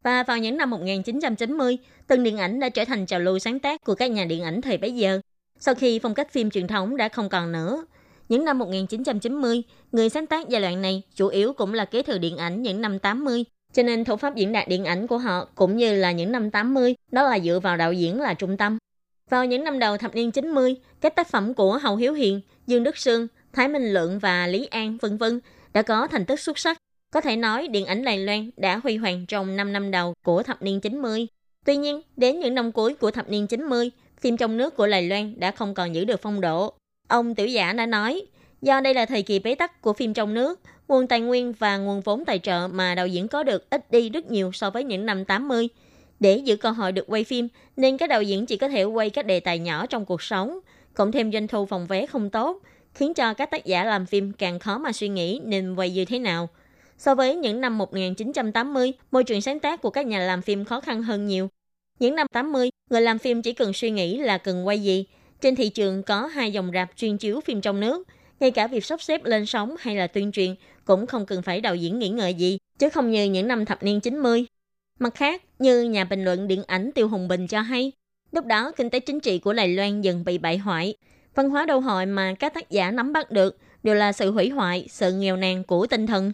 [0.03, 1.77] Và vào những năm 1990,
[2.07, 4.61] từng điện ảnh đã trở thành trào lưu sáng tác của các nhà điện ảnh
[4.61, 5.19] thời bấy giờ.
[5.59, 7.85] Sau khi phong cách phim truyền thống đã không còn nữa,
[8.29, 12.17] những năm 1990, người sáng tác giai đoạn này chủ yếu cũng là kế thừa
[12.17, 13.43] điện ảnh những năm 80,
[13.73, 16.51] cho nên thủ pháp diễn đạt điện ảnh của họ cũng như là những năm
[16.51, 18.77] 80, đó là dựa vào đạo diễn là trung tâm.
[19.29, 22.83] Vào những năm đầu thập niên 90, các tác phẩm của Hầu Hiếu Hiền, Dương
[22.83, 25.39] Đức Sương, Thái Minh Lượng và Lý An vân vân
[25.73, 26.77] đã có thành tích xuất sắc.
[27.11, 30.43] Có thể nói điện ảnh Đài Loan đã huy hoàng trong 5 năm đầu của
[30.43, 31.27] thập niên 90.
[31.65, 35.03] Tuy nhiên, đến những năm cuối của thập niên 90, phim trong nước của Đài
[35.03, 36.73] Loan đã không còn giữ được phong độ.
[37.07, 38.21] Ông Tiểu Giả đã nói,
[38.61, 41.77] do đây là thời kỳ bế tắc của phim trong nước, nguồn tài nguyên và
[41.77, 44.83] nguồn vốn tài trợ mà đạo diễn có được ít đi rất nhiều so với
[44.83, 45.69] những năm 80.
[46.19, 47.47] Để giữ cơ hội được quay phim,
[47.77, 50.59] nên các đạo diễn chỉ có thể quay các đề tài nhỏ trong cuộc sống,
[50.93, 52.61] cộng thêm doanh thu phòng vé không tốt,
[52.93, 56.05] khiến cho các tác giả làm phim càng khó mà suy nghĩ nên quay như
[56.05, 56.49] thế nào.
[57.01, 60.81] So với những năm 1980, môi trường sáng tác của các nhà làm phim khó
[60.81, 61.49] khăn hơn nhiều.
[61.99, 65.05] Những năm 80, người làm phim chỉ cần suy nghĩ là cần quay gì.
[65.41, 68.07] Trên thị trường có hai dòng rạp chuyên chiếu phim trong nước.
[68.39, 71.61] Ngay cả việc sắp xếp lên sóng hay là tuyên truyền cũng không cần phải
[71.61, 74.45] đạo diễn nghĩ ngợi gì, chứ không như những năm thập niên 90.
[74.99, 77.91] Mặt khác, như nhà bình luận điện ảnh Tiêu Hùng Bình cho hay,
[78.31, 80.95] lúc đó kinh tế chính trị của Đài Loan dần bị bại hoại.
[81.35, 84.49] Văn hóa đô hội mà các tác giả nắm bắt được đều là sự hủy
[84.49, 86.31] hoại, sự nghèo nàn của tinh thần.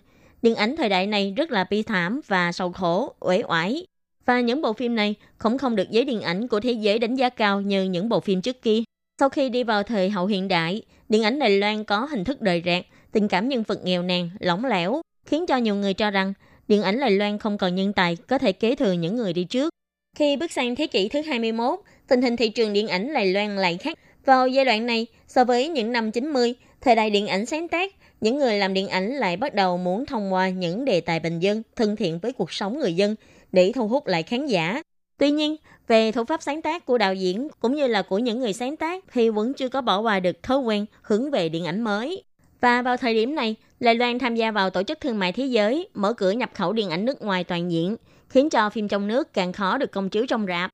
[0.47, 3.85] Điện ảnh thời đại này rất là bi thảm và sầu khổ, uể oải.
[4.25, 7.15] Và những bộ phim này cũng không được giới điện ảnh của thế giới đánh
[7.15, 8.81] giá cao như những bộ phim trước kia.
[9.19, 12.41] Sau khi đi vào thời hậu hiện đại, điện ảnh Đài Loan có hình thức
[12.41, 16.11] đời rạc, tình cảm nhân vật nghèo nàn, lỏng lẻo, khiến cho nhiều người cho
[16.11, 16.33] rằng
[16.67, 19.43] điện ảnh Đài Loan không còn nhân tài có thể kế thừa những người đi
[19.43, 19.69] trước.
[20.17, 23.55] Khi bước sang thế kỷ thứ 21, tình hình thị trường điện ảnh Đài Loan
[23.55, 23.99] lại khác.
[24.27, 27.91] Vào giai đoạn này, so với những năm 90, thời đại điện ảnh sáng tác,
[28.21, 31.39] những người làm điện ảnh lại bắt đầu muốn thông qua những đề tài bình
[31.39, 33.15] dân, thân thiện với cuộc sống người dân
[33.51, 34.81] để thu hút lại khán giả.
[35.19, 35.55] Tuy nhiên,
[35.87, 38.77] về thủ pháp sáng tác của đạo diễn cũng như là của những người sáng
[38.77, 42.23] tác thì vẫn chưa có bỏ qua được thói quen hướng về điện ảnh mới.
[42.61, 45.45] Và vào thời điểm này, Đài Loan tham gia vào Tổ chức Thương mại Thế
[45.45, 47.95] giới, mở cửa nhập khẩu điện ảnh nước ngoài toàn diện,
[48.29, 50.71] khiến cho phim trong nước càng khó được công chiếu trong rạp.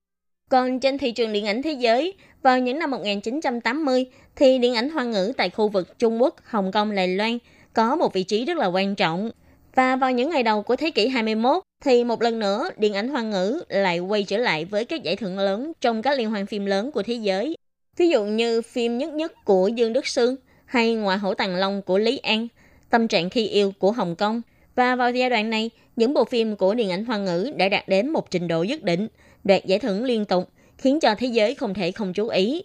[0.50, 4.90] Còn trên thị trường điện ảnh thế giới, vào những năm 1980, thì điện ảnh
[4.90, 7.38] hoa ngữ tại khu vực Trung Quốc, Hồng Kông, Đài Loan
[7.74, 9.32] có một vị trí rất là quan trọng.
[9.76, 13.08] Và vào những ngày đầu của thế kỷ 21, thì một lần nữa điện ảnh
[13.08, 16.46] hoa ngữ lại quay trở lại với các giải thưởng lớn trong các liên hoan
[16.46, 17.56] phim lớn của thế giới.
[17.98, 20.36] Ví dụ như phim Nhất Nhất của Dương Đức Sương
[20.66, 22.48] hay Ngoại hổ Tàng Long của Lý An,
[22.90, 24.42] Tâm trạng khi yêu của Hồng Kông.
[24.76, 27.88] Và vào giai đoạn này, những bộ phim của điện ảnh hoa ngữ đã đạt
[27.88, 29.08] đến một trình độ nhất định,
[29.44, 32.64] đoạt giải thưởng liên tục, khiến cho thế giới không thể không chú ý.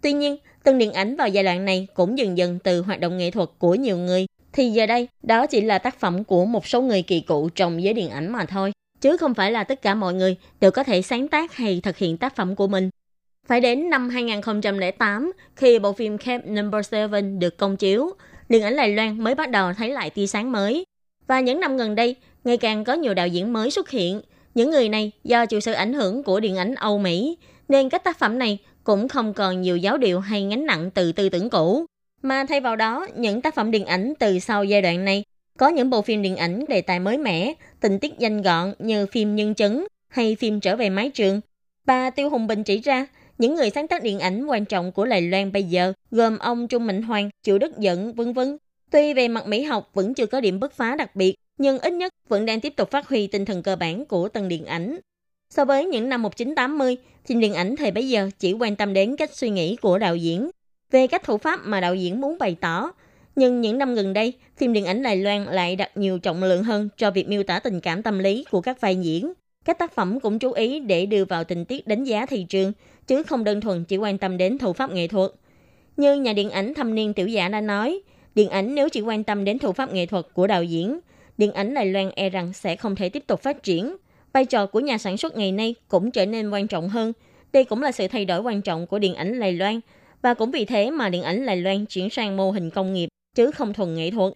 [0.00, 3.18] Tuy nhiên, từng điện ảnh vào giai đoạn này cũng dần dần từ hoạt động
[3.18, 6.66] nghệ thuật của nhiều người, thì giờ đây đó chỉ là tác phẩm của một
[6.66, 9.82] số người kỳ cụ trong giới điện ảnh mà thôi, chứ không phải là tất
[9.82, 12.90] cả mọi người đều có thể sáng tác hay thực hiện tác phẩm của mình.
[13.46, 18.10] Phải đến năm 2008, khi bộ phim Camp Number 7 được công chiếu,
[18.48, 20.84] điện ảnh Đài Loan mới bắt đầu thấy lại tia sáng mới.
[21.26, 24.20] Và những năm gần đây, ngày càng có nhiều đạo diễn mới xuất hiện.
[24.56, 27.38] Những người này do chịu sự ảnh hưởng của điện ảnh Âu Mỹ,
[27.68, 31.12] nên các tác phẩm này cũng không còn nhiều giáo điệu hay ngánh nặng từ
[31.12, 31.84] tư tưởng cũ.
[32.22, 35.24] Mà thay vào đó, những tác phẩm điện ảnh từ sau giai đoạn này
[35.58, 39.06] có những bộ phim điện ảnh đề tài mới mẻ, tình tiết danh gọn như
[39.06, 41.40] phim Nhân chứng hay phim Trở về mái trường.
[41.86, 43.06] Bà Tiêu Hùng Bình chỉ ra,
[43.38, 46.68] những người sáng tác điện ảnh quan trọng của Lài Loan bây giờ gồm ông
[46.68, 48.56] Trung Mạnh Hoàng, Triệu Đức Dẫn, vân vân.
[48.90, 51.92] Tuy về mặt mỹ học vẫn chưa có điểm bứt phá đặc biệt, nhưng ít
[51.92, 54.98] nhất vẫn đang tiếp tục phát huy tinh thần cơ bản của tầng điện ảnh.
[55.50, 59.16] So với những năm 1980, phim điện ảnh thời bấy giờ chỉ quan tâm đến
[59.16, 60.50] cách suy nghĩ của đạo diễn,
[60.90, 62.92] về cách thủ pháp mà đạo diễn muốn bày tỏ.
[63.36, 66.62] Nhưng những năm gần đây, phim điện ảnh Đài Loan lại đặt nhiều trọng lượng
[66.62, 69.32] hơn cho việc miêu tả tình cảm tâm lý của các vai diễn.
[69.64, 72.72] Các tác phẩm cũng chú ý để đưa vào tình tiết đánh giá thị trường,
[73.06, 75.30] chứ không đơn thuần chỉ quan tâm đến thủ pháp nghệ thuật.
[75.96, 78.00] Như nhà điện ảnh thâm niên tiểu giả đã nói,
[78.36, 80.98] điện ảnh nếu chỉ quan tâm đến thủ pháp nghệ thuật của đạo diễn,
[81.38, 83.96] điện ảnh Đài Loan e rằng sẽ không thể tiếp tục phát triển.
[84.32, 87.12] Vai trò của nhà sản xuất ngày nay cũng trở nên quan trọng hơn.
[87.52, 89.80] Đây cũng là sự thay đổi quan trọng của điện ảnh Đài Loan,
[90.22, 93.08] và cũng vì thế mà điện ảnh Đài Loan chuyển sang mô hình công nghiệp,
[93.34, 94.32] chứ không thuần nghệ thuật.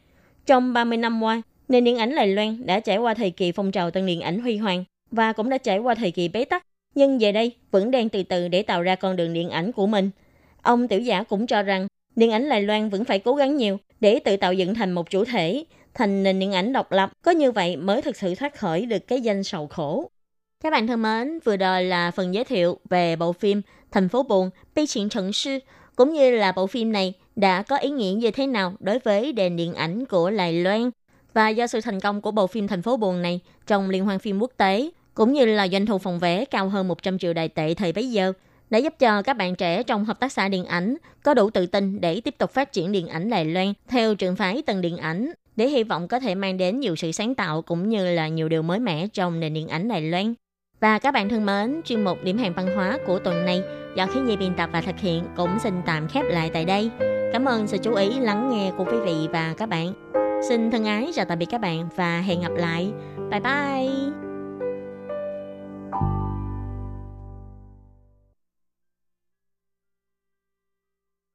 [0.47, 3.73] Trong 30 năm qua, nền điện ảnh Đài Loan đã trải qua thời kỳ phong
[3.73, 6.63] trào tân điện ảnh huy hoàng và cũng đã trải qua thời kỳ bế tắc
[6.95, 9.87] nhưng giờ đây vẫn đang từ từ để tạo ra con đường điện ảnh của
[9.87, 10.11] mình.
[10.63, 11.87] Ông tiểu giả cũng cho rằng
[12.17, 15.11] điện ảnh Đài Loan vẫn phải cố gắng nhiều để tự tạo dựng thành một
[15.11, 18.59] chủ thể, thành nền điện ảnh độc lập, có như vậy mới thực sự thoát
[18.59, 20.11] khỏi được cái danh sầu khổ.
[20.63, 24.23] Các bạn thân mến, vừa rồi là phần giới thiệu về bộ phim Thành phố
[24.23, 25.59] buồn, Bi chuyện Trần Sư,
[25.97, 29.33] cũng như là bộ phim này đã có ý nghĩa như thế nào đối với
[29.33, 30.91] đền điện ảnh của Đài Loan.
[31.35, 34.19] Và do sự thành công của bộ phim Thành phố buồn này trong liên hoan
[34.19, 37.49] phim quốc tế, cũng như là doanh thu phòng vé cao hơn 100 triệu đài
[37.49, 38.33] tệ thời bấy giờ,
[38.71, 41.67] đã giúp cho các bạn trẻ trong hợp tác xã điện ảnh có đủ tự
[41.67, 44.97] tin để tiếp tục phát triển điện ảnh Đài Loan theo trường phái tầng điện
[44.97, 48.29] ảnh để hy vọng có thể mang đến nhiều sự sáng tạo cũng như là
[48.29, 50.35] nhiều điều mới mẻ trong nền điện ảnh Đài Loan.
[50.81, 53.63] Và các bạn thân mến, chuyên mục điểm hẹn văn hóa của tuần này
[53.97, 56.91] do khí nhi biên tập và thực hiện cũng xin tạm khép lại tại đây.
[57.33, 59.93] Cảm ơn sự chú ý lắng nghe của quý vị và các bạn.
[60.49, 62.93] Xin thân ái chào tạm biệt các bạn và hẹn gặp lại.
[63.31, 64.30] Bye bye!